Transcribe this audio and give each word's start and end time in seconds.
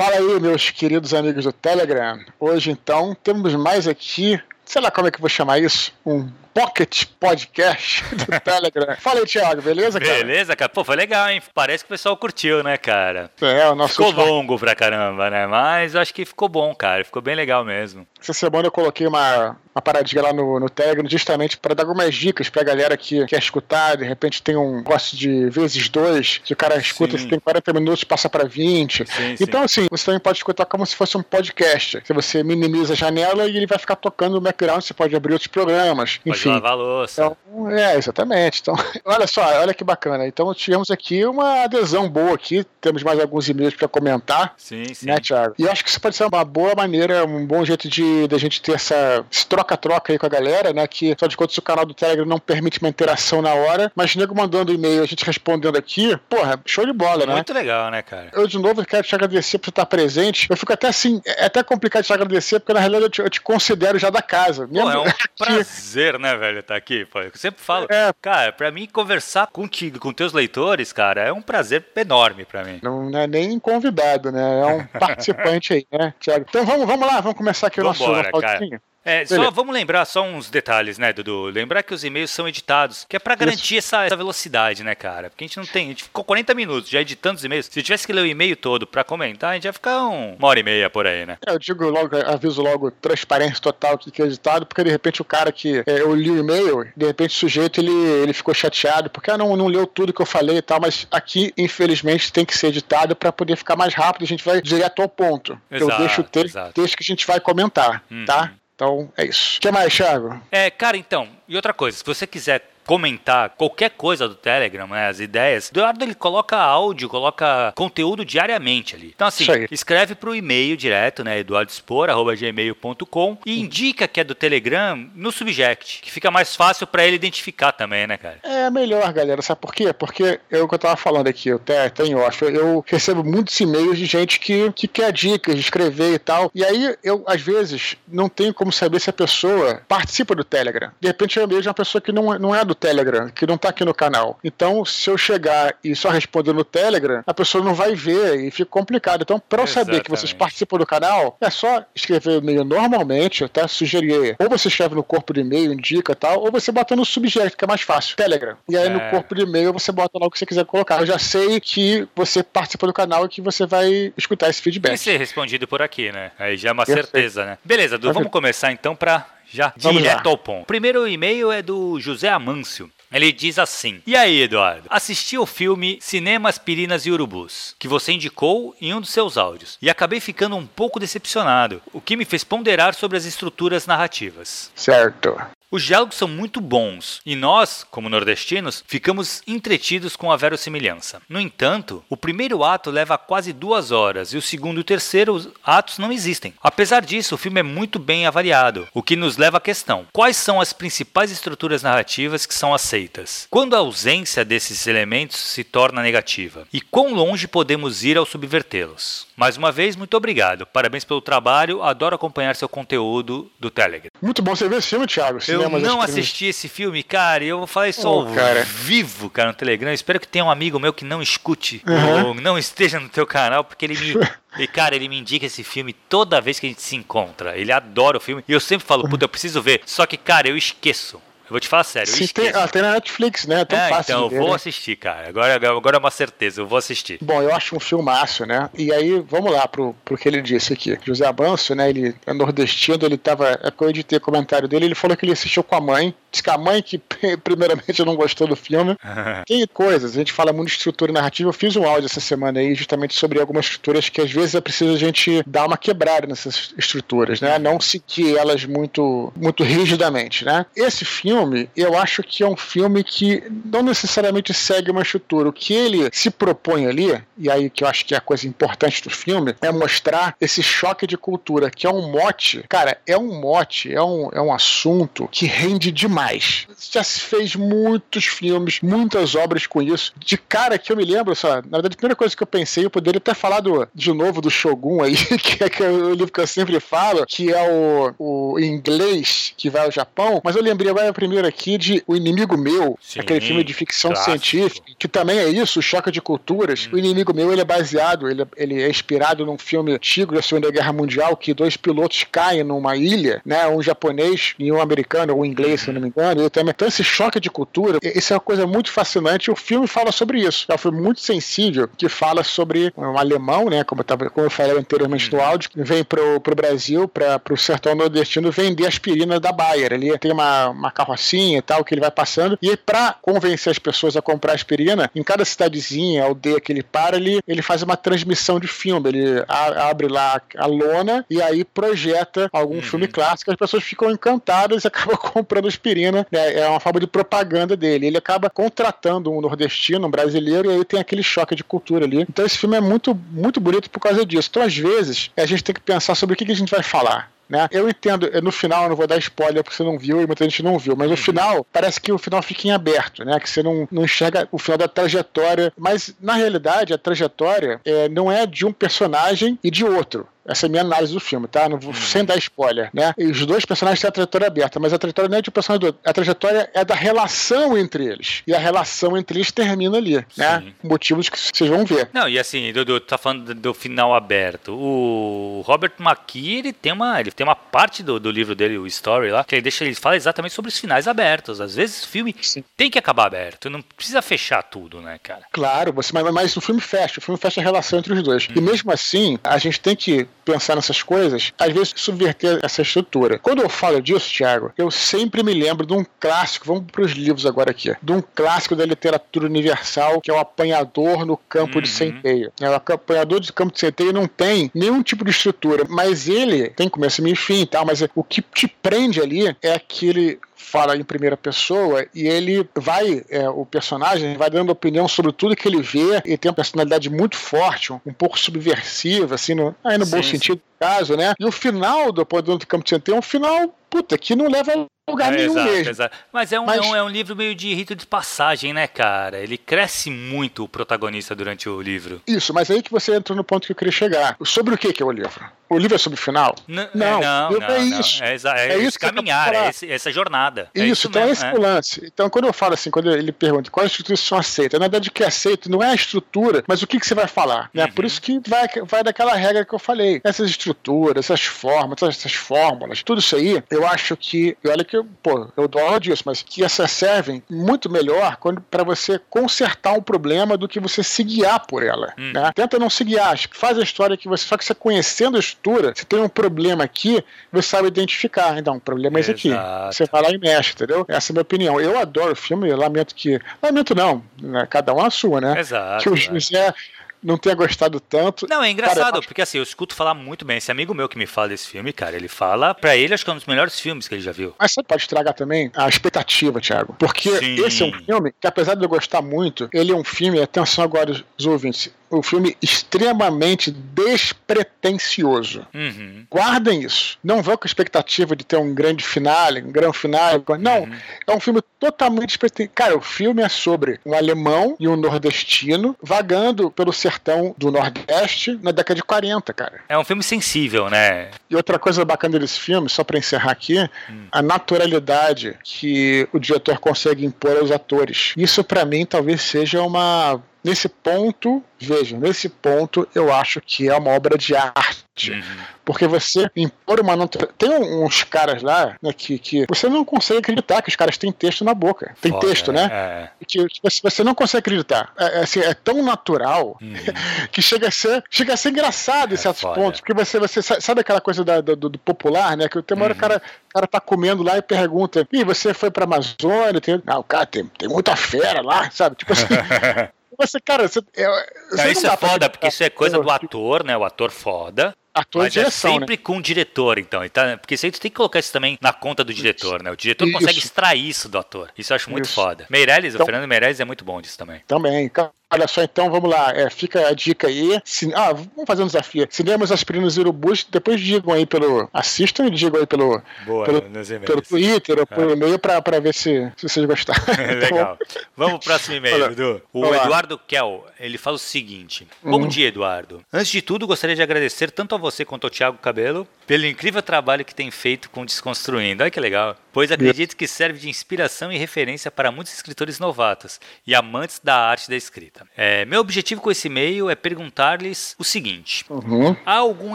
Fala 0.00 0.16
aí, 0.16 0.40
meus 0.40 0.70
queridos 0.70 1.12
amigos 1.12 1.44
do 1.44 1.52
Telegram. 1.52 2.18
Hoje, 2.40 2.70
então, 2.70 3.14
temos 3.22 3.54
mais 3.54 3.86
aqui, 3.86 4.40
sei 4.64 4.80
lá 4.80 4.90
como 4.90 5.06
é 5.06 5.10
que 5.10 5.18
eu 5.18 5.20
vou 5.20 5.28
chamar 5.28 5.58
isso, 5.58 5.92
um 6.06 6.26
Pocket 6.52 7.04
Podcast 7.18 8.02
do 8.14 8.40
Telegram. 8.40 8.96
Fala 8.98 9.20
aí, 9.20 9.26
Thiago, 9.26 9.62
beleza, 9.62 10.00
cara? 10.00 10.14
Beleza, 10.14 10.56
cara. 10.56 10.68
Pô, 10.68 10.82
foi 10.84 10.96
legal, 10.96 11.28
hein? 11.28 11.40
Parece 11.54 11.84
que 11.84 11.88
o 11.90 11.94
pessoal 11.94 12.16
curtiu, 12.16 12.62
né, 12.62 12.76
cara? 12.76 13.30
É, 13.40 13.68
o 13.68 13.74
nosso 13.74 13.92
Ficou 13.94 14.06
último- 14.08 14.24
longo 14.26 14.58
pra 14.58 14.74
caramba, 14.74 15.30
né? 15.30 15.46
Mas 15.46 15.94
eu 15.94 16.00
acho 16.00 16.12
que 16.12 16.24
ficou 16.24 16.48
bom, 16.48 16.74
cara. 16.74 17.04
Ficou 17.04 17.22
bem 17.22 17.34
legal 17.34 17.64
mesmo. 17.64 18.06
Essa 18.20 18.32
semana 18.32 18.66
eu 18.66 18.72
coloquei 18.72 19.06
uma, 19.06 19.56
uma 19.74 19.80
paradinha 19.82 20.22
lá 20.22 20.32
no, 20.32 20.58
no 20.60 20.68
Telegram 20.68 21.08
justamente 21.08 21.56
para 21.56 21.74
dar 21.74 21.84
algumas 21.84 22.14
dicas 22.14 22.48
pra 22.50 22.62
galera 22.62 22.96
que 22.96 23.24
quer 23.26 23.38
escutar, 23.38 23.96
de 23.96 24.04
repente 24.04 24.42
tem 24.42 24.56
um 24.56 24.82
gosto 24.82 25.16
de 25.16 25.48
vezes 25.48 25.88
dois, 25.88 26.38
que 26.38 26.52
o 26.52 26.56
cara 26.56 26.76
escuta, 26.76 27.16
Sim. 27.16 27.24
se 27.24 27.28
tem 27.30 27.38
40 27.40 27.72
minutos, 27.72 28.04
passa 28.04 28.28
pra 28.28 28.44
20. 28.44 29.06
Sim, 29.06 29.36
Então, 29.40 29.62
assim, 29.62 29.86
você 29.90 30.04
também 30.06 30.20
pode 30.20 30.38
escutar 30.38 30.64
como 30.66 30.84
se 30.84 30.94
fosse 30.96 31.16
um 31.16 31.22
podcast. 31.22 32.02
Se 32.04 32.12
você 32.12 32.42
minimiza 32.42 32.92
a 32.92 32.96
janela 32.96 33.46
e 33.46 33.56
ele 33.56 33.66
vai 33.66 33.78
ficar 33.78 33.96
tocando 33.96 34.34
no 34.34 34.40
background, 34.40 34.82
você 34.82 34.92
pode 34.92 35.14
abrir 35.14 35.32
outros 35.32 35.48
programas, 35.48 36.18
Pode 36.18 36.39
enfim. 36.40 36.48
lavar 36.50 36.72
a 36.72 36.74
louça. 36.74 37.22
Então, 37.22 37.70
é, 37.70 37.96
exatamente. 37.96 38.60
Então, 38.60 38.74
olha 39.04 39.26
só, 39.26 39.42
olha 39.60 39.74
que 39.74 39.84
bacana. 39.84 40.26
Então, 40.26 40.52
tivemos 40.54 40.90
aqui 40.90 41.24
uma 41.24 41.64
adesão 41.64 42.08
boa 42.08 42.34
aqui. 42.34 42.64
Temos 42.80 43.02
mais 43.02 43.18
alguns 43.18 43.48
e-mails 43.48 43.74
para 43.74 43.88
comentar. 43.88 44.54
Sim, 44.56 44.92
sim. 44.94 45.06
Né, 45.06 45.18
Thiago? 45.18 45.54
E 45.58 45.62
eu 45.62 45.72
acho 45.72 45.84
que 45.84 45.90
isso 45.90 46.00
pode 46.00 46.16
ser 46.16 46.24
uma 46.24 46.44
boa 46.44 46.74
maneira, 46.74 47.24
um 47.24 47.46
bom 47.46 47.64
jeito 47.64 47.88
de 47.88 48.28
da 48.28 48.38
gente 48.38 48.60
ter 48.60 48.72
essa 48.72 49.24
troca-troca 49.48 50.12
aí 50.12 50.18
com 50.18 50.26
a 50.26 50.28
galera, 50.28 50.72
né? 50.72 50.86
Que, 50.86 51.12
afinal 51.12 51.28
de 51.28 51.36
contas, 51.36 51.56
o 51.56 51.62
canal 51.62 51.84
do 51.84 51.94
Telegram 51.94 52.26
não 52.26 52.38
permite 52.38 52.80
uma 52.80 52.88
interação 52.88 53.42
na 53.42 53.54
hora, 53.54 53.90
mas 53.94 54.14
nego 54.14 54.34
mandando 54.34 54.72
e-mail, 54.72 55.02
a 55.02 55.06
gente 55.06 55.24
respondendo 55.24 55.76
aqui, 55.76 56.16
porra, 56.28 56.60
show 56.66 56.84
de 56.84 56.92
bola, 56.92 57.26
né? 57.26 57.34
Muito 57.34 57.52
legal, 57.52 57.90
né, 57.90 58.02
cara? 58.02 58.30
Eu, 58.32 58.46
de 58.46 58.58
novo, 58.58 58.84
quero 58.84 59.06
te 59.06 59.14
agradecer 59.14 59.58
por 59.58 59.66
você 59.66 59.70
estar 59.70 59.86
presente. 59.86 60.46
Eu 60.50 60.56
fico 60.56 60.72
até 60.72 60.88
assim, 60.88 61.20
é 61.24 61.46
até 61.46 61.62
complicado 61.62 62.04
te 62.04 62.12
agradecer, 62.12 62.60
porque 62.60 62.72
na 62.72 62.80
realidade 62.80 63.04
eu 63.04 63.10
te, 63.10 63.20
eu 63.22 63.30
te 63.30 63.40
considero 63.40 63.98
já 63.98 64.10
da 64.10 64.22
casa. 64.22 64.66
Pô, 64.66 64.90
é 64.90 64.98
um 64.98 65.04
prazer, 65.38 66.18
né, 66.18 66.29
velho, 66.36 66.60
estar 66.60 66.76
aqui. 66.76 67.04
Pô. 67.06 67.20
Eu 67.20 67.30
sempre 67.34 67.60
falo, 67.60 67.86
É. 67.90 68.12
cara, 68.20 68.52
pra 68.52 68.70
mim 68.70 68.86
conversar 68.86 69.46
contigo, 69.48 69.98
com 69.98 70.12
teus 70.12 70.32
leitores, 70.32 70.92
cara, 70.92 71.22
é 71.22 71.32
um 71.32 71.42
prazer 71.42 71.84
enorme 71.96 72.44
pra 72.44 72.64
mim. 72.64 72.80
Não 72.82 73.10
é 73.18 73.26
nem 73.26 73.58
convidado, 73.58 74.30
né? 74.32 74.60
É 74.60 74.66
um 74.66 74.86
participante 74.98 75.72
aí, 75.72 75.86
né, 75.92 76.14
Thiago? 76.20 76.46
Então 76.48 76.64
vamos, 76.64 76.86
vamos 76.86 77.06
lá, 77.06 77.20
vamos 77.20 77.36
começar 77.38 77.66
aqui 77.68 77.80
o 77.80 77.84
Vambora, 77.92 78.30
nosso 78.32 78.40
cara. 78.40 78.82
É, 79.04 79.24
só 79.24 79.50
vamos 79.50 79.72
lembrar 79.74 80.04
só 80.04 80.22
uns 80.22 80.50
detalhes, 80.50 80.98
né, 80.98 81.10
Dudu? 81.12 81.44
Lembrar 81.46 81.82
que 81.82 81.94
os 81.94 82.04
e-mails 82.04 82.30
são 82.30 82.46
editados, 82.46 83.06
que 83.08 83.16
é 83.16 83.18
pra 83.18 83.34
garantir 83.34 83.78
essa, 83.78 84.04
essa 84.04 84.16
velocidade, 84.16 84.84
né, 84.84 84.94
cara? 84.94 85.30
Porque 85.30 85.44
a 85.44 85.46
gente 85.46 85.56
não 85.56 85.64
tem. 85.64 85.86
A 85.86 85.88
gente 85.88 86.04
ficou 86.04 86.22
40 86.22 86.52
minutos 86.54 86.90
já 86.90 87.00
editando 87.00 87.36
os 87.36 87.44
e-mails. 87.44 87.66
Se 87.66 87.78
eu 87.78 87.82
tivesse 87.82 88.06
que 88.06 88.12
ler 88.12 88.20
o 88.20 88.26
e-mail 88.26 88.54
todo 88.56 88.86
pra 88.86 89.02
comentar, 89.02 89.52
a 89.52 89.54
gente 89.54 89.64
ia 89.64 89.72
ficar 89.72 90.04
um- 90.06 90.34
uma 90.34 90.48
hora 90.48 90.60
e 90.60 90.62
meia 90.62 90.90
por 90.90 91.06
aí, 91.06 91.24
né? 91.24 91.38
É, 91.46 91.52
eu 91.52 91.58
digo 91.58 91.88
logo, 91.88 92.14
aviso 92.26 92.60
logo 92.60 92.90
transparência 92.90 93.60
total 93.60 93.96
que 93.96 94.20
é 94.20 94.26
editado, 94.26 94.66
porque 94.66 94.84
de 94.84 94.90
repente 94.90 95.22
o 95.22 95.24
cara 95.24 95.50
que 95.50 95.82
é, 95.86 96.00
eu 96.02 96.14
li 96.14 96.30
o 96.30 96.38
e-mail, 96.38 96.86
de 96.94 97.06
repente 97.06 97.30
o 97.34 97.38
sujeito 97.38 97.80
ele, 97.80 97.90
ele 97.92 98.32
ficou 98.34 98.52
chateado, 98.52 99.08
porque 99.08 99.30
ah, 99.30 99.38
não, 99.38 99.56
não 99.56 99.66
leu 99.66 99.86
tudo 99.86 100.12
que 100.12 100.20
eu 100.20 100.26
falei 100.26 100.58
e 100.58 100.62
tal, 100.62 100.78
mas 100.80 101.06
aqui, 101.10 101.54
infelizmente, 101.56 102.30
tem 102.32 102.44
que 102.44 102.56
ser 102.56 102.66
editado 102.68 103.16
para 103.16 103.32
poder 103.32 103.56
ficar 103.56 103.76
mais 103.76 103.94
rápido, 103.94 104.24
a 104.24 104.26
gente 104.26 104.44
vai 104.44 104.60
direto 104.60 105.00
ao 105.00 105.08
ponto. 105.08 105.58
eu 105.70 105.86
Exato, 105.86 105.98
deixo 106.02 106.20
o 106.20 106.24
te 106.24 106.40
exato. 106.44 106.72
texto 106.74 106.96
que 106.96 107.02
a 107.02 107.06
gente 107.06 107.26
vai 107.26 107.40
comentar, 107.40 108.02
Uhum. 108.10 108.24
tá? 108.26 108.52
Então 108.80 109.12
é 109.14 109.26
isso. 109.26 109.58
O 109.58 109.60
que 109.60 109.70
mais, 109.70 109.94
Thiago? 109.94 110.40
É, 110.50 110.70
cara, 110.70 110.96
então, 110.96 111.28
e 111.46 111.54
outra 111.54 111.74
coisa, 111.74 111.98
se 111.98 112.04
você 112.04 112.26
quiser 112.26 112.66
comentar 112.86 113.50
qualquer 113.50 113.90
coisa 113.90 114.28
do 114.28 114.34
Telegram, 114.34 114.86
né, 114.88 115.08
as 115.08 115.20
ideias, 115.20 115.68
o 115.68 115.70
Eduardo 115.72 116.04
ele 116.04 116.14
coloca 116.14 116.56
áudio, 116.56 117.08
coloca 117.08 117.72
conteúdo 117.76 118.24
diariamente 118.24 118.94
ali. 118.96 119.12
Então 119.14 119.26
assim, 119.28 119.44
escreve 119.70 120.14
pro 120.14 120.34
e-mail 120.34 120.76
direto, 120.76 121.22
né, 121.24 121.38
eduardospor@gmail.com 121.38 123.38
e 123.46 123.60
indica 123.60 124.08
que 124.08 124.20
é 124.20 124.24
do 124.24 124.34
Telegram 124.34 125.08
no 125.14 125.30
subject, 125.32 126.00
que 126.02 126.10
fica 126.10 126.30
mais 126.30 126.54
fácil 126.56 126.86
pra 126.86 127.04
ele 127.06 127.16
identificar 127.16 127.72
também, 127.72 128.06
né, 128.06 128.16
cara? 128.16 128.38
É 128.42 128.70
melhor, 128.70 129.12
galera. 129.12 129.42
Sabe 129.42 129.60
por 129.60 129.74
quê? 129.74 129.92
Porque 129.92 130.40
é 130.50 130.58
o 130.60 130.68
que 130.68 130.74
eu 130.74 130.78
tava 130.78 130.96
falando 130.96 131.28
aqui, 131.28 131.48
eu 131.48 131.56
até, 131.56 131.90
off, 132.14 132.42
eu, 132.42 132.50
eu 132.50 132.84
recebo 132.86 133.24
muitos 133.24 133.58
e-mails 133.60 133.98
de 133.98 134.06
gente 134.06 134.40
que, 134.40 134.72
que 134.72 134.88
quer 134.88 135.12
dicas 135.12 135.54
de 135.54 135.60
escrever 135.60 136.14
e 136.14 136.18
tal. 136.18 136.50
E 136.54 136.64
aí 136.64 136.94
eu, 137.02 137.22
às 137.26 137.40
vezes, 137.40 137.96
não 138.08 138.28
tenho 138.28 138.54
como 138.54 138.72
saber 138.72 139.00
se 139.00 139.10
a 139.10 139.12
pessoa 139.12 139.82
participa 139.88 140.34
do 140.34 140.44
Telegram. 140.44 140.90
De 141.00 141.08
repente 141.08 141.38
eu 141.38 141.44
e-mail 141.44 141.62
de 141.62 141.68
uma 141.68 141.74
pessoa 141.74 142.00
que 142.00 142.12
não, 142.12 142.34
é- 142.34 142.38
não 142.38 142.54
é 142.54 142.64
do 142.64 142.74
Telegram, 142.80 143.28
que 143.28 143.46
não 143.46 143.58
tá 143.58 143.68
aqui 143.68 143.84
no 143.84 143.94
canal. 143.94 144.38
Então, 144.42 144.84
se 144.84 145.10
eu 145.10 145.18
chegar 145.18 145.74
e 145.84 145.94
só 145.94 146.08
responder 146.08 146.52
no 146.52 146.64
Telegram, 146.64 147.22
a 147.26 147.34
pessoa 147.34 147.62
não 147.62 147.74
vai 147.74 147.94
ver 147.94 148.40
e 148.40 148.50
fica 148.50 148.70
complicado. 148.70 149.22
Então, 149.22 149.38
para 149.38 149.62
eu 149.62 149.66
saber 149.66 150.02
que 150.02 150.08
vocês 150.10 150.30
Exatamente. 150.30 150.38
participam 150.38 150.78
do 150.78 150.86
canal, 150.86 151.36
é 151.40 151.50
só 151.50 151.84
escrever 151.94 152.30
o 152.30 152.38
e-mail 152.38 152.64
normalmente, 152.64 153.42
eu 153.42 153.46
até 153.46 153.66
sugerir. 153.68 154.36
Ou 154.38 154.48
você 154.48 154.68
escreve 154.68 154.94
no 154.94 155.02
corpo 155.02 155.32
do 155.32 155.40
e-mail, 155.40 155.72
indica 155.72 156.12
e 156.12 156.14
tal, 156.14 156.40
ou 156.40 156.50
você 156.50 156.72
bota 156.72 156.96
no 156.96 157.04
subject, 157.04 157.56
que 157.56 157.64
é 157.64 157.68
mais 157.68 157.82
fácil, 157.82 158.16
Telegram. 158.16 158.56
E 158.68 158.76
aí 158.76 158.88
no 158.88 158.98
É. 159.00 159.10
corpo 159.10 159.34
do 159.34 159.42
e-mail 159.42 159.72
você 159.72 159.92
bota 159.92 160.18
lá 160.18 160.26
o 160.26 160.30
que 160.30 160.38
você 160.38 160.46
quiser 160.46 160.64
colocar. 160.64 161.00
Eu 161.00 161.06
já 161.06 161.18
sei 161.18 161.60
que 161.60 162.08
você 162.16 162.42
participa 162.42 162.86
do 162.86 162.92
canal 162.92 163.26
e 163.26 163.28
que 163.28 163.40
você 163.40 163.66
vai 163.66 164.12
escutar 164.16 164.48
esse 164.48 164.60
Vai 164.60 164.64
feedback. 164.64 164.96
ser 164.98 165.16
respondido 165.18 165.68
por 165.68 165.82
aqui, 165.82 166.10
né? 166.12 166.30
Aí 166.38 166.56
já 166.56 166.70
é 166.70 166.72
uma 166.72 166.86
certeza, 166.86 167.44
né? 167.44 167.58
Beleza, 167.64 167.98
Dudu, 167.98 168.14
vamos 168.14 168.30
começar 168.30 168.72
então 168.72 168.94
pra 168.96 169.26
já 169.52 169.72
Vamos 169.76 170.02
direto 170.02 170.24
lá. 170.26 170.30
ao 170.30 170.38
ponto. 170.38 170.62
O 170.62 170.66
primeiro 170.66 171.06
e-mail 171.06 171.50
é 171.50 171.62
do 171.62 171.98
José 172.00 172.28
Amâncio. 172.28 172.90
Ele 173.12 173.32
diz 173.32 173.58
assim: 173.58 174.00
E 174.06 174.14
aí, 174.14 174.42
Eduardo? 174.42 174.86
Assisti 174.88 175.34
ao 175.34 175.44
filme 175.44 175.98
Cinema 176.00 176.48
Aspirinas 176.48 177.06
e 177.06 177.10
Urubus, 177.10 177.74
que 177.78 177.88
você 177.88 178.12
indicou 178.12 178.76
em 178.80 178.94
um 178.94 179.00
dos 179.00 179.10
seus 179.10 179.36
áudios, 179.36 179.76
e 179.82 179.90
acabei 179.90 180.20
ficando 180.20 180.54
um 180.54 180.66
pouco 180.66 181.00
decepcionado, 181.00 181.82
o 181.92 182.00
que 182.00 182.16
me 182.16 182.24
fez 182.24 182.44
ponderar 182.44 182.94
sobre 182.94 183.16
as 183.16 183.24
estruturas 183.24 183.86
narrativas. 183.86 184.70
Certo. 184.76 185.36
Os 185.72 185.84
diálogos 185.84 186.16
são 186.16 186.26
muito 186.26 186.60
bons 186.60 187.20
e 187.24 187.36
nós, 187.36 187.86
como 187.88 188.08
nordestinos, 188.08 188.82
ficamos 188.88 189.40
entretidos 189.46 190.16
com 190.16 190.32
a 190.32 190.36
verossimilhança. 190.36 191.22
No 191.28 191.40
entanto, 191.40 192.02
o 192.08 192.16
primeiro 192.16 192.64
ato 192.64 192.90
leva 192.90 193.16
quase 193.16 193.52
duas 193.52 193.92
horas 193.92 194.32
e 194.32 194.36
o 194.36 194.42
segundo 194.42 194.78
e 194.78 194.80
o 194.80 194.84
terceiro 194.84 195.52
atos 195.64 195.98
não 195.98 196.10
existem. 196.10 196.54
Apesar 196.60 197.04
disso, 197.04 197.36
o 197.36 197.38
filme 197.38 197.60
é 197.60 197.62
muito 197.62 198.00
bem 198.00 198.26
avaliado, 198.26 198.88
o 198.92 199.00
que 199.00 199.14
nos 199.14 199.36
leva 199.36 199.58
à 199.58 199.60
questão: 199.60 200.06
quais 200.12 200.36
são 200.36 200.60
as 200.60 200.72
principais 200.72 201.30
estruturas 201.30 201.84
narrativas 201.84 202.46
que 202.46 202.54
são 202.54 202.74
aceitas? 202.74 203.46
Quando 203.48 203.76
a 203.76 203.78
ausência 203.78 204.44
desses 204.44 204.88
elementos 204.88 205.38
se 205.38 205.62
torna 205.62 206.02
negativa? 206.02 206.66
E 206.72 206.80
quão 206.80 207.14
longe 207.14 207.46
podemos 207.46 208.02
ir 208.02 208.16
ao 208.16 208.26
subvertê-los? 208.26 209.28
Mais 209.36 209.56
uma 209.56 209.70
vez, 209.70 209.94
muito 209.94 210.16
obrigado. 210.16 210.66
Parabéns 210.66 211.04
pelo 211.04 211.20
trabalho. 211.20 211.82
Adoro 211.82 212.16
acompanhar 212.16 212.56
seu 212.56 212.68
conteúdo 212.68 213.50
do 213.58 213.70
Telegram. 213.70 214.10
Muito 214.20 214.42
bom 214.42 214.54
você 214.54 214.68
ver 214.68 214.78
esse 214.78 214.88
filme, 214.88 215.06
Thiago. 215.06 215.40
Eu 215.62 215.68
Cinemas 215.68 215.82
não 215.82 216.00
assisti 216.00 216.46
esse 216.46 216.68
filme, 216.68 217.02
cara, 217.02 217.44
e 217.44 217.48
eu 217.48 217.58
vou 217.58 217.66
falar 217.66 217.88
isso 217.88 218.08
Oh, 218.08 218.20
ao 218.20 218.34
cara. 218.34 218.62
vivo, 218.64 219.28
cara, 219.30 219.48
no 219.48 219.54
Telegram. 219.54 219.90
Eu 219.90 219.94
espero 219.94 220.18
que 220.20 220.26
tenha 220.28 220.44
um 220.44 220.50
amigo 220.50 220.78
meu 220.78 220.92
que 220.92 221.04
não 221.04 221.20
escute 221.22 221.82
Uhum. 221.86 222.26
ou 222.28 222.34
não 222.34 222.58
esteja 222.58 222.98
no 223.00 223.08
teu 223.08 223.26
canal, 223.26 223.64
porque 223.64 223.84
ele 223.84 223.96
me. 223.98 224.14
E, 224.58 224.66
cara, 224.66 224.96
ele 224.96 225.08
me 225.08 225.16
indica 225.16 225.46
esse 225.46 225.62
filme 225.62 225.92
toda 225.92 226.40
vez 226.40 226.58
que 226.58 226.66
a 226.66 226.68
gente 226.68 226.82
se 226.82 226.96
encontra. 226.96 227.56
Ele 227.56 227.70
adora 227.70 228.16
o 228.16 228.20
filme. 228.20 228.42
E 228.48 228.52
eu 228.52 228.58
sempre 228.58 228.84
falo, 228.84 229.08
puta, 229.08 229.24
eu 229.24 229.28
preciso 229.28 229.62
ver. 229.62 229.80
Só 229.86 230.04
que, 230.06 230.16
cara, 230.16 230.48
eu 230.48 230.56
esqueço. 230.56 231.22
Eu 231.50 231.54
vou 231.54 231.60
te 231.60 231.66
falar 231.66 231.82
sério, 231.82 232.06
Sim, 232.12 232.18
tem, 232.28 232.46
esqueço. 232.46 232.56
ah, 232.56 232.82
na 232.82 232.92
Netflix, 232.92 233.44
né? 233.44 233.62
É 233.62 233.64
tão 233.64 233.76
É, 233.76 233.88
fácil 233.88 234.12
então, 234.12 234.22
eu 234.22 234.28
ver, 234.28 234.38
vou 234.38 234.48
né? 234.50 234.54
assistir, 234.54 234.94
cara. 234.94 235.28
Agora, 235.28 235.54
agora 235.56 235.96
é 235.96 235.98
uma 235.98 236.10
certeza, 236.12 236.60
eu 236.60 236.66
vou 236.66 236.78
assistir. 236.78 237.18
Bom, 237.20 237.42
eu 237.42 237.52
acho 237.52 237.74
um 237.74 237.80
filmaço, 237.80 238.46
né? 238.46 238.70
E 238.78 238.92
aí, 238.92 239.18
vamos 239.28 239.50
lá 239.50 239.66
pro, 239.66 239.92
pro 240.04 240.16
que 240.16 240.28
ele 240.28 240.40
disse 240.40 240.72
aqui. 240.72 240.96
José 241.04 241.26
Abanço, 241.26 241.74
né? 241.74 241.90
Ele 241.90 242.14
é 242.24 242.32
nordestino, 242.32 243.04
ele 243.04 243.18
tava. 243.18 243.58
É 243.64 243.70
que 243.72 243.82
eu 243.82 243.90
editei 243.90 244.20
comentário 244.20 244.68
dele, 244.68 244.84
ele 244.84 244.94
falou 244.94 245.16
que 245.16 245.24
ele 245.24 245.32
assistiu 245.32 245.64
com 245.64 245.74
a 245.74 245.80
mãe. 245.80 246.14
Diz 246.30 246.40
que 246.40 246.50
a 246.50 246.58
mãe, 246.58 246.82
que 246.82 246.98
primeiramente 247.42 248.04
não 248.04 248.14
gostou 248.14 248.46
do 248.46 248.56
filme. 248.56 248.96
Tem 249.46 249.66
coisas, 249.66 250.12
a 250.12 250.14
gente 250.14 250.32
fala 250.32 250.52
muito 250.52 250.68
de 250.68 250.76
estrutura 250.76 251.12
narrativa. 251.12 251.48
Eu 251.48 251.52
fiz 251.52 251.76
um 251.76 251.84
áudio 251.84 252.06
essa 252.06 252.20
semana 252.20 252.60
aí, 252.60 252.74
justamente 252.74 253.14
sobre 253.14 253.40
algumas 253.40 253.66
estruturas 253.66 254.08
que 254.08 254.20
às 254.20 254.30
vezes 254.30 254.54
é 254.54 254.60
preciso 254.60 254.94
a 254.94 254.98
gente 254.98 255.42
dar 255.46 255.66
uma 255.66 255.76
quebrada 255.76 256.26
nessas 256.26 256.72
estruturas, 256.76 257.40
né? 257.40 257.58
Não 257.58 257.80
seguir 257.80 258.36
elas 258.36 258.64
muito, 258.64 259.32
muito 259.36 259.64
rigidamente, 259.64 260.44
né? 260.44 260.66
Esse 260.76 261.04
filme, 261.04 261.68
eu 261.76 261.98
acho 261.98 262.22
que 262.22 262.42
é 262.42 262.48
um 262.48 262.56
filme 262.56 263.02
que 263.02 263.42
não 263.64 263.82
necessariamente 263.82 264.54
segue 264.54 264.90
uma 264.90 265.02
estrutura. 265.02 265.48
O 265.48 265.52
que 265.52 265.74
ele 265.74 266.08
se 266.12 266.30
propõe 266.30 266.86
ali, 266.86 267.20
e 267.36 267.50
aí 267.50 267.68
que 267.70 267.84
eu 267.84 267.88
acho 267.88 268.04
que 268.04 268.14
é 268.14 268.18
a 268.18 268.20
coisa 268.20 268.46
importante 268.46 269.02
do 269.02 269.10
filme, 269.10 269.54
é 269.60 269.72
mostrar 269.72 270.36
esse 270.40 270.62
choque 270.62 271.06
de 271.06 271.16
cultura, 271.16 271.70
que 271.70 271.86
é 271.86 271.90
um 271.90 272.10
mote, 272.10 272.64
cara, 272.68 272.98
é 273.06 273.16
um 273.16 273.40
mote, 273.40 273.92
é 273.92 274.02
um, 274.02 274.30
é 274.32 274.40
um 274.40 274.52
assunto 274.52 275.28
que 275.30 275.46
rende 275.46 275.90
demais 275.90 276.19
demais. 276.20 276.66
Já 276.90 277.02
se 277.02 277.20
fez 277.20 277.56
muitos 277.56 278.26
filmes, 278.26 278.80
muitas 278.82 279.34
obras 279.34 279.66
com 279.66 279.80
isso. 279.80 280.12
De 280.18 280.36
cara 280.36 280.78
que 280.78 280.92
eu 280.92 280.96
me 280.96 281.04
lembro, 281.04 281.34
só, 281.34 281.56
na 281.56 281.78
verdade, 281.78 281.94
a 281.94 281.96
primeira 281.96 282.16
coisa 282.16 282.36
que 282.36 282.42
eu 282.42 282.46
pensei, 282.46 282.84
eu 282.84 282.90
poderia 282.90 283.20
ter 283.20 283.34
falado 283.34 283.88
de 283.94 284.12
novo 284.12 284.40
do 284.40 284.50
Shogun 284.50 285.02
aí, 285.02 285.16
que 285.38 285.64
é, 285.64 285.70
que 285.70 285.82
é 285.82 285.88
o 285.88 286.14
livro 286.14 286.32
que 286.32 286.40
eu 286.40 286.46
sempre 286.46 286.78
falo, 286.80 287.24
que 287.26 287.52
é 287.52 287.70
o, 287.70 288.14
o 288.18 288.60
inglês 288.60 289.52
que 289.56 289.70
vai 289.70 289.84
ao 289.84 289.90
Japão, 289.90 290.40
mas 290.44 290.56
eu 290.56 290.62
lembrei 290.62 290.90
agora 290.90 291.12
primeiro 291.12 291.46
aqui 291.46 291.78
de 291.78 292.02
O 292.06 292.16
Inimigo 292.16 292.56
Meu, 292.56 292.98
Sim, 293.00 293.20
aquele 293.20 293.40
filme 293.40 293.64
de 293.64 293.72
ficção 293.72 294.12
clássico. 294.12 294.30
científica, 294.30 294.86
que 294.98 295.08
também 295.08 295.38
é 295.38 295.48
isso, 295.48 295.78
o 295.78 295.82
choque 295.82 296.10
de 296.10 296.20
culturas. 296.20 296.88
Hum. 296.88 296.96
O 296.96 296.98
Inimigo 296.98 297.34
Meu, 297.34 297.52
ele 297.52 297.60
é 297.60 297.64
baseado, 297.64 298.28
ele, 298.28 298.44
ele 298.56 298.82
é 298.82 298.88
inspirado 298.88 299.46
num 299.46 299.58
filme 299.58 299.92
antigo 299.92 300.34
da 300.34 300.42
Segunda 300.42 300.70
Guerra 300.70 300.92
Mundial, 300.92 301.36
que 301.36 301.54
dois 301.54 301.76
pilotos 301.76 302.24
caem 302.30 302.64
numa 302.64 302.96
ilha, 302.96 303.40
né, 303.44 303.68
um 303.68 303.82
japonês 303.82 304.54
e 304.58 304.70
um 304.72 304.80
americano, 304.80 305.34
ou 305.34 305.40
um 305.40 305.44
inglês, 305.44 305.82
se 305.82 305.92
não 305.92 306.00
me 306.00 306.09
engano, 306.16 306.44
e 306.44 306.50
também, 306.50 306.72
então 306.74 306.86
esse 306.86 307.02
choque 307.02 307.40
de 307.40 307.50
cultura, 307.50 307.98
isso 308.02 308.32
é 308.32 308.36
uma 308.36 308.40
coisa 308.40 308.66
muito 308.66 308.90
fascinante, 308.90 309.50
o 309.50 309.56
filme 309.56 309.86
fala 309.86 310.12
sobre 310.12 310.40
isso. 310.40 310.66
É 310.68 310.74
um 310.74 310.78
filme 310.78 311.00
muito 311.00 311.20
sensível, 311.20 311.88
que 311.96 312.08
fala 312.08 312.42
sobre 312.44 312.92
um 312.96 313.18
alemão, 313.18 313.68
né, 313.68 313.84
como 313.84 314.00
eu, 314.00 314.04
tava, 314.04 314.30
como 314.30 314.46
eu 314.46 314.50
falei 314.50 314.76
anteriormente 314.76 315.32
no 315.32 315.38
uhum. 315.38 315.44
áudio, 315.44 315.70
que 315.70 315.82
vem 315.82 316.04
pro, 316.04 316.40
pro 316.40 316.54
Brasil, 316.54 317.08
para 317.08 317.38
pro 317.38 317.56
sertão 317.56 317.94
nordestino, 317.94 318.50
vender 318.50 318.86
aspirina 318.86 319.40
da 319.40 319.52
Bayer. 319.52 319.92
Ele 319.92 320.16
tem 320.18 320.32
uma, 320.32 320.68
uma 320.68 320.90
carrocinha 320.90 321.58
e 321.58 321.62
tal, 321.62 321.84
que 321.84 321.94
ele 321.94 322.00
vai 322.00 322.10
passando, 322.10 322.58
e 322.60 322.76
para 322.76 323.14
convencer 323.20 323.70
as 323.70 323.78
pessoas 323.78 324.16
a 324.16 324.22
comprar 324.22 324.54
aspirina, 324.54 325.10
em 325.14 325.22
cada 325.22 325.44
cidadezinha, 325.44 326.24
aldeia 326.24 326.60
que 326.60 326.72
ele 326.72 326.82
para, 326.82 327.16
ele, 327.16 327.40
ele 327.46 327.62
faz 327.62 327.82
uma 327.82 327.96
transmissão 327.96 328.58
de 328.58 328.66
filme, 328.66 329.08
ele 329.08 329.44
a, 329.48 329.90
abre 329.90 330.08
lá 330.08 330.40
a 330.56 330.66
lona 330.66 331.24
e 331.28 331.40
aí 331.40 331.64
projeta 331.64 332.48
algum 332.52 332.76
uhum. 332.76 332.82
filme 332.82 333.06
clássico, 333.06 333.50
as 333.50 333.56
pessoas 333.56 333.82
ficam 333.82 334.10
encantadas 334.10 334.84
e 334.84 334.88
acabam 334.88 335.16
comprando 335.18 335.68
aspirina, 335.68 335.99
né, 336.10 336.24
é 336.32 336.68
uma 336.68 336.80
forma 336.80 337.00
de 337.00 337.06
propaganda 337.06 337.76
dele. 337.76 338.06
Ele 338.06 338.18
acaba 338.18 338.48
contratando 338.48 339.32
um 339.32 339.40
nordestino, 339.40 340.06
um 340.06 340.10
brasileiro, 340.10 340.70
e 340.70 340.74
aí 340.74 340.84
tem 340.84 341.00
aquele 341.00 341.22
choque 341.22 341.54
de 341.54 341.64
cultura 341.64 342.04
ali. 342.04 342.22
Então 342.22 342.44
esse 342.44 342.58
filme 342.58 342.76
é 342.76 342.80
muito, 342.80 343.14
muito 343.30 343.60
bonito 343.60 343.90
por 343.90 344.00
causa 344.00 344.24
disso. 344.24 344.48
Então, 344.50 344.62
às 344.62 344.76
vezes, 344.76 345.30
a 345.36 345.46
gente 345.46 345.64
tem 345.64 345.74
que 345.74 345.80
pensar 345.80 346.14
sobre 346.14 346.34
o 346.34 346.36
que 346.36 346.50
a 346.50 346.56
gente 346.56 346.70
vai 346.70 346.82
falar. 346.82 347.30
Né? 347.50 347.66
Eu 347.72 347.88
entendo, 347.88 348.30
no 348.40 348.52
final, 348.52 348.84
eu 348.84 348.90
não 348.90 348.96
vou 348.96 349.08
dar 349.08 349.18
spoiler 349.18 349.64
porque 349.64 349.76
você 349.76 349.82
não 349.82 349.98
viu 349.98 350.22
e 350.22 350.26
muita 350.26 350.44
gente 350.44 350.62
não 350.62 350.78
viu, 350.78 350.94
mas 350.94 351.08
no 351.08 351.16
uhum. 351.16 351.22
final, 351.22 351.66
parece 351.72 352.00
que 352.00 352.12
o 352.12 352.18
final 352.18 352.40
fica 352.40 352.68
em 352.68 352.70
aberto, 352.70 353.24
né? 353.24 353.40
Que 353.40 353.50
você 353.50 353.60
não, 353.60 353.88
não 353.90 354.04
enxerga 354.04 354.48
o 354.52 354.58
final 354.58 354.78
da 354.78 354.86
trajetória. 354.86 355.72
Mas, 355.76 356.14
na 356.20 356.34
realidade, 356.34 356.94
a 356.94 356.98
trajetória 356.98 357.80
é, 357.84 358.08
não 358.08 358.30
é 358.30 358.46
de 358.46 358.64
um 358.64 358.72
personagem 358.72 359.58
e 359.64 359.70
de 359.70 359.84
outro. 359.84 360.28
Essa 360.50 360.66
é 360.66 360.68
a 360.68 360.70
minha 360.70 360.82
análise 360.82 361.12
do 361.12 361.20
filme, 361.20 361.46
tá? 361.46 361.68
Não 361.68 361.78
vou, 361.78 361.94
sem 361.94 362.24
dar 362.24 362.36
spoiler, 362.38 362.90
né? 362.92 363.14
E 363.16 363.26
os 363.26 363.46
dois 363.46 363.64
personagens 363.64 364.00
têm 364.00 364.08
a 364.08 364.12
trajetória 364.12 364.46
aberta, 364.46 364.80
mas 364.80 364.92
a 364.92 364.98
trajetória 364.98 365.28
não 365.28 365.38
é 365.38 365.42
de 365.42 365.48
um 365.48 365.52
personagem 365.52 365.80
do 365.80 365.86
outro. 365.86 366.00
A 366.04 366.12
trajetória 366.12 366.70
é 366.74 366.84
da 366.84 366.94
relação 366.94 367.78
entre 367.78 368.04
eles. 368.04 368.42
E 368.46 368.54
a 368.54 368.58
relação 368.58 369.16
entre 369.16 369.38
eles 369.38 369.52
termina 369.52 369.96
ali, 369.96 370.16
né? 370.16 370.24
Sim. 370.30 370.40
né? 370.40 370.72
Motivos 370.82 371.28
que 371.28 371.38
vocês 371.38 371.70
vão 371.70 371.84
ver. 371.84 372.08
Não, 372.12 372.28
e 372.28 372.38
assim, 372.38 372.72
Dudu, 372.72 373.00
tá 373.00 373.16
falando 373.16 373.54
do 373.54 373.72
final 373.74 374.14
aberto. 374.14 374.72
O 374.72 375.62
Robert 375.64 375.92
McKee, 375.98 376.58
ele 376.58 376.72
tem 376.72 376.92
uma, 376.92 377.20
ele 377.20 377.30
tem 377.30 377.46
uma 377.46 377.56
parte 377.56 378.02
do, 378.02 378.18
do 378.18 378.30
livro 378.30 378.54
dele, 378.54 378.78
o 378.78 378.86
Story 378.86 379.30
lá, 379.30 379.44
que 379.44 379.54
ele 379.54 379.62
deixa, 379.62 379.84
ele 379.84 379.94
fala 379.94 380.16
exatamente 380.16 380.54
sobre 380.54 380.68
os 380.68 380.78
finais 380.78 381.06
abertos. 381.06 381.60
Às 381.60 381.76
vezes 381.76 382.04
o 382.04 382.08
filme 382.08 382.34
Sim. 382.40 382.64
tem 382.76 382.90
que 382.90 382.98
acabar 382.98 383.26
aberto, 383.26 383.70
não 383.70 383.82
precisa 383.82 384.20
fechar 384.20 384.62
tudo, 384.62 385.00
né, 385.00 385.18
cara? 385.22 385.42
Claro, 385.52 385.92
você, 385.92 386.12
mas, 386.12 386.32
mas 386.32 386.56
o 386.56 386.60
filme 386.60 386.80
fecha, 386.80 387.20
o 387.20 387.22
filme 387.22 387.38
fecha 387.38 387.60
a 387.60 387.64
relação 387.64 387.98
entre 387.98 388.12
os 388.12 388.22
dois. 388.22 388.48
Hum. 388.48 388.54
E 388.56 388.60
mesmo 388.60 388.90
assim, 388.90 389.38
a 389.44 389.58
gente 389.58 389.80
tem 389.80 389.94
que 389.94 390.26
pensar 390.50 390.76
nessas 390.76 391.02
coisas, 391.02 391.52
às 391.58 391.72
vezes 391.72 391.92
subverter 391.96 392.58
essa 392.62 392.82
estrutura. 392.82 393.38
Quando 393.38 393.62
eu 393.62 393.68
falo 393.68 394.00
disso, 394.00 394.32
Thiago, 394.32 394.72
eu 394.76 394.90
sempre 394.90 395.42
me 395.42 395.54
lembro 395.54 395.86
de 395.86 395.92
um 395.92 396.04
clássico, 396.18 396.66
vamos 396.66 396.84
para 396.90 397.02
os 397.02 397.12
livros 397.12 397.46
agora 397.46 397.70
aqui, 397.70 397.94
de 398.02 398.12
um 398.12 398.22
clássico 398.34 398.74
da 398.74 398.84
literatura 398.84 399.46
universal, 399.46 400.20
que 400.20 400.30
é 400.30 400.34
o 400.34 400.38
apanhador 400.38 401.24
no 401.24 401.36
campo 401.36 401.76
uhum. 401.76 401.82
de 401.82 401.88
centeio. 401.88 402.52
É, 402.60 402.68
o 402.68 402.74
apanhador 402.74 403.40
de 403.40 403.52
campo 403.52 403.72
de 403.72 403.80
centeio 403.80 404.12
não 404.12 404.26
tem 404.26 404.70
nenhum 404.74 405.02
tipo 405.02 405.24
de 405.24 405.30
estrutura, 405.30 405.84
mas 405.88 406.28
ele 406.28 406.70
tem 406.70 406.88
começo, 406.88 407.22
meio 407.22 407.34
e 407.34 407.36
fim 407.36 407.62
e 407.62 407.66
tal, 407.66 407.84
mas 407.84 408.02
o 408.14 408.24
que 408.24 408.42
te 408.42 408.66
prende 408.66 409.20
ali 409.20 409.56
é 409.62 409.74
aquele 409.74 410.38
fala 410.60 410.96
em 410.96 411.02
primeira 411.02 411.36
pessoa 411.36 412.06
e 412.14 412.28
ele 412.28 412.68
vai, 412.74 413.24
é, 413.28 413.48
o 413.48 413.64
personagem 413.64 414.36
vai 414.36 414.50
dando 414.50 414.70
opinião 414.70 415.08
sobre 415.08 415.32
tudo 415.32 415.56
que 415.56 415.66
ele 415.66 415.82
vê 415.82 416.22
e 416.24 416.36
tem 416.36 416.50
uma 416.50 416.54
personalidade 416.54 417.08
muito 417.10 417.36
forte, 417.36 417.92
um, 417.92 418.00
um 418.06 418.12
pouco 418.12 418.38
subversiva, 418.38 419.34
assim, 419.34 419.54
no, 419.54 419.74
aí 419.82 419.98
no 419.98 420.04
sim, 420.04 420.10
bom 420.10 420.22
sim. 420.22 420.30
sentido 420.30 420.60
caso, 420.78 421.16
né? 421.16 421.34
E 421.38 421.44
o 421.44 421.50
final 421.52 422.12
do 422.12 422.24
Poder 422.24 422.56
do 422.56 422.66
Campo 422.66 422.84
de 422.84 422.90
Centeio 422.90 423.16
é 423.16 423.18
um 423.18 423.22
final, 423.22 423.74
puta, 423.90 424.16
que 424.16 424.36
não 424.36 424.48
leva 424.48 424.86
lugar 425.10 425.32
é, 425.32 425.36
nenhum 425.36 425.52
exato, 425.52 425.70
mesmo. 425.70 425.90
Exato. 425.90 426.16
Mas, 426.32 426.52
é 426.52 426.60
um, 426.60 426.64
Mas... 426.64 426.78
É, 426.78 426.80
um, 426.80 426.96
é 426.96 427.02
um 427.02 427.08
livro 427.08 427.36
meio 427.36 427.54
de 427.54 427.74
rito 427.74 427.94
de 427.94 428.06
passagem, 428.06 428.72
né, 428.72 428.86
cara? 428.86 429.38
Ele 429.38 429.58
cresce 429.58 430.10
muito 430.10 430.64
o 430.64 430.68
protagonista 430.68 431.34
durante 431.34 431.68
o 431.68 431.80
livro. 431.80 432.22
Isso, 432.26 432.54
mas 432.54 432.70
aí 432.70 432.82
que 432.82 432.90
você 432.90 433.14
entra 433.14 433.34
no 433.34 433.44
ponto 433.44 433.66
que 433.66 433.72
eu 433.72 433.76
queria 433.76 433.92
chegar. 433.92 434.36
Sobre 434.44 434.74
o 434.74 434.78
que, 434.78 434.92
que 434.92 435.02
é 435.02 435.06
o 435.06 435.10
livro? 435.10 435.44
O 435.68 435.78
livro 435.78 435.94
é 435.94 435.98
sobre 435.98 436.18
o 436.18 436.22
final? 436.22 436.56
N 436.66 436.88
não, 436.92 437.20
não, 437.20 437.50
não, 437.52 437.66
é 437.68 437.78
isso. 437.78 438.24
É, 438.24 438.34
é, 438.34 438.72
é 438.72 438.78
isso 438.78 438.98
caminhar, 438.98 439.54
é 439.54 439.68
esse, 439.68 439.88
essa 439.88 440.10
jornada. 440.10 440.68
Isso, 440.74 440.84
é 440.84 440.88
isso 440.88 441.08
então 441.08 441.24
mesmo, 441.24 441.30
é 441.30 441.48
esse 441.48 441.56
é. 441.56 441.58
o 441.58 441.62
lance. 441.62 442.06
Então, 442.12 442.28
quando 442.28 442.46
eu 442.46 442.52
falo 442.52 442.74
assim, 442.74 442.90
quando 442.90 443.08
ele 443.12 443.30
pergunta 443.30 443.70
quais 443.70 443.92
instituições 443.92 444.40
aceitas, 444.46 444.80
na 444.80 444.86
verdade 444.86 445.08
o 445.08 445.12
que 445.12 445.22
é 445.22 445.28
aceito 445.28 445.70
não 445.70 445.80
é 445.80 445.90
a 445.90 445.94
estrutura, 445.94 446.64
mas 446.66 446.82
o 446.82 446.88
que, 446.88 446.98
que 446.98 447.06
você 447.06 447.14
vai 447.14 447.28
falar. 447.28 447.70
Né? 447.72 447.84
Uhum. 447.84 447.92
Por 447.92 448.04
isso 448.04 448.20
que 448.20 448.40
vai, 448.48 448.66
vai 448.84 449.04
daquela 449.04 449.34
regra 449.34 449.64
que 449.64 449.72
eu 449.72 449.78
falei. 449.78 450.20
Essas 450.24 450.50
estruturas, 450.50 451.24
essas 451.24 451.42
formas, 451.42 452.02
essas 452.02 452.34
fórmulas, 452.34 453.04
tudo 453.04 453.20
isso 453.20 453.36
aí, 453.36 453.62
eu 453.70 453.79
acho 453.86 454.16
que. 454.16 454.56
Olha 454.66 454.84
que, 454.84 455.00
pô, 455.22 455.48
eu 455.56 455.68
dou 455.68 455.80
aula 455.80 456.00
disso, 456.00 456.22
mas 456.26 456.42
que 456.42 456.64
essas 456.64 456.90
servem 456.90 457.42
muito 457.48 457.90
melhor 457.90 458.38
para 458.70 458.84
você 458.84 459.20
consertar 459.30 459.92
um 459.92 460.02
problema 460.02 460.56
do 460.56 460.68
que 460.68 460.80
você 460.80 461.02
se 461.02 461.22
guiar 461.22 461.66
por 461.66 461.82
ela. 461.82 462.12
Hum. 462.18 462.32
Né? 462.32 462.50
Tenta 462.54 462.78
não 462.78 462.90
se 462.90 463.04
guiar, 463.04 463.38
faz 463.52 463.78
a 463.78 463.82
história 463.82 464.16
que 464.16 464.28
você. 464.28 464.44
Só 464.46 464.56
que 464.56 464.64
você 464.64 464.74
conhecendo 464.74 465.36
a 465.36 465.40
estrutura, 465.40 465.92
se 465.94 466.04
tem 466.04 466.20
um 466.20 466.28
problema 466.28 466.84
aqui, 466.84 467.22
você 467.52 467.68
sabe 467.68 467.88
identificar. 467.88 468.58
Então, 468.58 468.76
o 468.76 468.80
problema 468.80 469.18
é 469.18 469.20
esse 469.20 469.30
aqui. 469.30 469.50
Você 469.90 470.06
vai 470.06 470.22
lá 470.22 470.30
e 470.30 470.38
mexe, 470.38 470.72
entendeu? 470.72 471.04
Essa 471.08 471.30
é 471.30 471.32
a 471.32 471.34
minha 471.34 471.42
opinião. 471.42 471.80
Eu 471.80 471.98
adoro 471.98 472.32
o 472.32 472.36
filme, 472.36 472.68
eu 472.68 472.76
lamento 472.76 473.14
que. 473.14 473.40
Lamento 473.62 473.94
não, 473.94 474.22
né? 474.40 474.66
cada 474.68 474.92
um 474.94 475.04
a 475.04 475.10
sua, 475.10 475.40
né? 475.40 475.58
Exato. 475.58 476.02
Que 476.02 476.10
o 476.10 476.16
José 476.16 476.74
não 477.22 477.36
tenha 477.36 477.54
gostado 477.54 478.00
tanto. 478.00 478.46
Não, 478.48 478.62
é 478.62 478.70
engraçado, 478.70 479.12
cara, 479.12 479.22
porque 479.22 479.42
assim, 479.42 479.58
eu 479.58 479.62
escuto 479.62 479.94
falar 479.94 480.14
muito 480.14 480.44
bem. 480.44 480.56
Esse 480.56 480.70
amigo 480.70 480.94
meu 480.94 481.08
que 481.08 481.18
me 481.18 481.26
fala 481.26 481.48
desse 481.48 481.68
filme, 481.68 481.92
cara, 481.92 482.16
ele 482.16 482.28
fala, 482.28 482.74
pra 482.74 482.96
ele, 482.96 483.14
acho 483.14 483.24
que 483.24 483.30
é 483.30 483.32
um 483.32 483.36
dos 483.36 483.46
melhores 483.46 483.78
filmes 483.78 484.08
que 484.08 484.14
ele 484.14 484.22
já 484.22 484.32
viu. 484.32 484.54
Mas 484.58 484.72
você 484.72 484.82
pode 484.82 485.02
estragar 485.02 485.34
também 485.34 485.70
a 485.74 485.88
expectativa, 485.88 486.60
Thiago. 486.60 486.96
Porque 486.98 487.30
Sim. 487.38 487.64
esse 487.64 487.82
é 487.82 487.86
um 487.86 487.92
filme 487.92 488.32
que, 488.40 488.46
apesar 488.46 488.74
de 488.74 488.84
eu 488.84 488.88
gostar 488.88 489.22
muito, 489.22 489.68
ele 489.72 489.92
é 489.92 489.94
um 489.94 490.04
filme, 490.04 490.40
atenção 490.40 490.84
agora, 490.84 491.12
os 491.38 491.46
ouvintes, 491.46 491.90
um 492.10 492.22
filme 492.22 492.56
extremamente 492.60 493.70
despretensioso. 493.70 495.66
Uhum. 495.72 496.26
Guardem 496.30 496.82
isso. 496.82 497.18
Não 497.22 497.42
vão 497.42 497.56
com 497.56 497.64
a 497.64 497.66
expectativa 497.66 498.34
de 498.34 498.44
ter 498.44 498.56
um 498.56 498.74
grande 498.74 499.04
finale, 499.04 499.62
um 499.62 499.70
grande 499.70 499.96
finale. 499.96 500.42
Não. 500.58 500.82
Uhum. 500.82 500.96
É 501.26 501.32
um 501.32 501.40
filme 501.40 501.62
totalmente 501.78 502.28
despretensioso. 502.28 502.72
Cara, 502.74 502.96
o 502.96 503.00
filme 503.00 503.42
é 503.42 503.48
sobre 503.48 504.00
um 504.04 504.14
alemão 504.14 504.76
e 504.78 504.88
um 504.88 504.96
nordestino 504.96 505.96
vagando 506.02 506.70
pelo 506.70 506.92
sertão 506.92 507.54
do 507.56 507.70
Nordeste 507.70 508.58
na 508.62 508.72
década 508.72 508.96
de 508.96 509.02
40, 509.02 509.52
cara. 509.52 509.80
É 509.88 509.96
um 509.96 510.04
filme 510.04 510.22
sensível, 510.22 510.90
né? 510.90 511.28
E 511.48 511.56
outra 511.56 511.78
coisa 511.78 512.04
bacana 512.04 512.38
desse 512.38 512.58
filme, 512.58 512.88
só 512.88 513.04
para 513.04 513.18
encerrar 513.18 513.52
aqui, 513.52 513.78
hum. 514.08 514.26
a 514.30 514.42
naturalidade 514.42 515.56
que 515.62 516.28
o 516.32 516.38
diretor 516.38 516.78
consegue 516.78 517.24
impor 517.24 517.56
aos 517.58 517.70
atores. 517.70 518.32
Isso 518.36 518.64
para 518.64 518.84
mim 518.84 519.06
talvez 519.06 519.42
seja 519.42 519.82
uma 519.82 520.40
nesse 520.62 520.88
ponto, 520.88 521.62
veja, 521.78 522.16
nesse 522.16 522.48
ponto 522.48 523.08
eu 523.14 523.32
acho 523.32 523.60
que 523.60 523.88
é 523.88 523.96
uma 523.96 524.10
obra 524.10 524.36
de 524.36 524.54
arte. 524.54 525.32
Uhum. 525.32 525.42
Porque 525.84 526.06
você 526.06 526.48
impor 526.54 527.00
uma. 527.00 527.28
Tem 527.58 527.70
uns 527.70 528.22
caras 528.22 528.62
lá 528.62 528.96
né, 529.02 529.12
que, 529.12 529.38
que 529.38 529.66
você 529.68 529.88
não 529.88 530.04
consegue 530.04 530.38
acreditar 530.38 530.82
que 530.82 530.88
os 530.88 530.96
caras 530.96 531.18
têm 531.18 531.32
texto 531.32 531.64
na 531.64 531.74
boca. 531.74 532.14
Tem 532.20 532.38
texto, 532.38 532.72
né? 532.72 532.88
É. 532.92 533.44
Que, 533.44 533.66
que 533.66 533.80
você 534.02 534.22
não 534.22 534.34
consegue 534.34 534.60
acreditar. 534.60 535.12
É, 535.18 535.38
é, 535.38 535.42
assim, 535.42 535.60
é 535.60 535.74
tão 535.74 536.02
natural 536.02 536.78
uhum. 536.80 536.94
que 537.50 537.60
chega 537.60 537.88
a 537.88 537.90
ser, 537.90 538.22
chega 538.30 538.54
a 538.54 538.56
ser 538.56 538.70
engraçado 538.70 539.32
em 539.32 539.34
é 539.34 539.36
certos 539.36 539.62
foda. 539.62 539.74
pontos. 539.74 540.00
Porque 540.00 540.14
você, 540.14 540.38
você 540.38 540.62
sabe 540.62 541.00
aquela 541.00 541.20
coisa 541.20 541.44
da, 541.44 541.60
do, 541.60 541.76
do, 541.76 541.98
popular, 541.98 542.56
né? 542.56 542.68
Que 542.68 542.80
tem 542.82 542.96
uma 542.96 543.04
hora 543.04 543.14
uhum. 543.14 543.18
o 543.18 543.20
cara, 543.20 543.42
o 543.68 543.74
cara 543.74 543.86
tá 543.86 544.00
comendo 544.00 544.42
lá 544.42 544.56
e 544.56 544.62
pergunta: 544.62 545.26
Ih, 545.32 545.44
você 545.44 545.74
foi 545.74 545.90
pra 545.90 546.04
Amazônia? 546.04 546.80
Tem... 546.80 547.02
Ah, 547.06 547.18
o 547.18 547.24
cara 547.24 547.46
tem, 547.46 547.66
tem 547.66 547.88
muita 547.88 548.14
fera 548.14 548.62
lá, 548.62 548.90
sabe? 548.90 549.16
Tipo 549.16 549.32
assim. 549.32 549.46
você, 550.46 550.60
cara, 550.60 550.88
você, 550.88 551.00
é, 551.16 551.26
você 551.70 551.84
não, 551.84 551.90
isso 551.90 552.06
é 552.06 552.16
foda, 552.16 552.48
porque 552.48 552.68
isso 552.68 552.82
é 552.82 552.90
coisa 552.90 553.18
do 553.18 553.30
ator, 553.30 553.84
né? 553.84 553.96
O 553.96 554.04
ator 554.04 554.30
foda. 554.30 554.94
Ator 555.20 555.42
Mas 555.42 555.52
de 555.52 555.60
direção, 555.60 555.90
é 555.90 555.94
sempre 556.00 556.16
né? 556.16 556.20
com 556.22 556.36
o 556.38 556.42
diretor, 556.42 556.98
então. 556.98 557.28
Tá? 557.28 557.56
Porque 557.58 557.74
isso 557.74 557.86
aí 557.86 557.92
tu 557.92 558.00
tem 558.00 558.10
que 558.10 558.16
colocar 558.16 558.38
isso 558.38 558.52
também 558.52 558.78
na 558.80 558.92
conta 558.92 559.22
do 559.22 559.32
diretor, 559.34 559.82
né? 559.82 559.90
O 559.90 559.96
diretor 559.96 560.26
Isso. 560.26 560.38
consegue 560.38 560.58
extrair 560.58 561.08
isso 561.08 561.28
do 561.28 561.38
ator. 561.38 561.70
Isso 561.76 561.92
eu 561.92 561.96
acho 561.96 562.10
muito 562.10 562.24
Isso. 562.26 562.34
foda. 562.34 562.66
Meirelles, 562.70 563.14
Então- 563.14 563.24
o 563.24 563.26
Fernando 563.26 563.48
Meirelles 563.48 563.80
é 563.80 563.84
muito 563.84 564.04
bom 564.04 564.20
disso 564.20 564.38
também. 564.38 564.60
Também. 564.66 565.08
Ca- 565.08 565.30
Olha 565.52 565.66
só, 565.66 565.82
então, 565.82 566.08
vamos 566.08 566.30
lá. 566.30 566.52
É, 566.54 566.70
fica 566.70 567.08
a 567.08 567.12
dica 567.12 567.48
aí. 567.48 567.80
Se- 567.84 568.08
ah, 568.14 568.32
vamos 568.32 568.64
fazer 568.68 568.84
um 568.84 568.86
desafio. 568.86 569.26
Cinemas 569.28 569.72
Aspirinos 569.72 570.16
e 570.16 570.20
Urubus, 570.20 570.64
depois 570.70 571.00
digam 571.00 571.34
aí 571.34 571.44
pelo. 571.44 571.90
Assistam 571.92 572.46
e 572.46 572.50
digam 572.50 572.78
aí 572.78 572.86
pelo, 572.86 573.20
Boa, 573.44 573.64
pelo, 573.66 573.80
nos 573.88 574.08
e-mails. 574.08 574.26
pelo 574.26 574.42
Twitter 574.42 575.00
ou 575.00 575.06
pelo 575.08 575.32
e-mail 575.32 575.58
pra, 575.58 575.82
pra 575.82 575.98
ver 575.98 576.14
se, 576.14 576.48
se 576.56 576.68
vocês 576.68 576.86
gostaram. 576.86 577.20
Bom? 577.26 577.34
Legal. 577.58 577.98
Vamos 578.36 578.58
pro 578.60 578.66
próximo 578.66 578.94
e-mail, 578.94 579.28
Dudu. 579.30 579.60
O. 579.72 579.84
Eduardo 579.92 580.38
Kel, 580.38 580.86
ele 581.00 581.18
fala 581.18 581.34
o 581.34 581.38
seguinte: 581.40 582.06
Uhum. 582.22 582.30
Bom 582.30 582.46
dia, 582.46 582.68
Eduardo. 582.68 583.20
Antes 583.32 583.50
de 583.50 583.60
tudo, 583.60 583.88
gostaria 583.88 584.14
de 584.14 584.22
agradecer 584.22 584.70
tanto 584.70 584.94
a 584.94 584.98
você 584.98 585.09
quanto 585.24 585.44
ao 585.44 585.50
Thiago 585.50 585.78
Cabelo 585.78 586.26
pelo 586.46 586.66
incrível 586.66 587.00
trabalho 587.00 587.44
que 587.44 587.54
tem 587.54 587.70
feito 587.70 588.10
com 588.10 588.24
Desconstruindo. 588.24 589.04
Olha 589.04 589.10
que 589.10 589.20
legal. 589.20 589.56
Pois 589.72 589.92
acredito 589.92 590.36
que 590.36 590.48
serve 590.48 590.80
de 590.80 590.88
inspiração 590.88 591.52
e 591.52 591.56
referência 591.56 592.10
para 592.10 592.32
muitos 592.32 592.52
escritores 592.52 592.98
novatos 592.98 593.60
e 593.86 593.94
amantes 593.94 594.40
da 594.42 594.56
arte 594.56 594.90
da 594.90 594.96
escrita. 594.96 595.46
É, 595.56 595.84
meu 595.84 596.00
objetivo 596.00 596.40
com 596.40 596.50
esse 596.50 596.66
e-mail 596.66 597.08
é 597.08 597.14
perguntar-lhes 597.14 598.16
o 598.18 598.24
seguinte: 598.24 598.84
Uhum. 598.90 599.36
Há 599.46 599.54
algum 599.54 599.94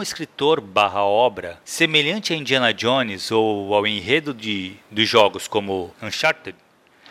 escritor 0.00 0.60
barra 0.60 1.04
obra 1.04 1.60
semelhante 1.62 2.32
a 2.32 2.36
Indiana 2.36 2.72
Jones 2.72 3.30
ou 3.30 3.74
ao 3.74 3.86
enredo 3.86 4.32
de, 4.32 4.76
dos 4.90 5.06
jogos 5.06 5.46
como 5.46 5.94
Uncharted? 6.02 6.56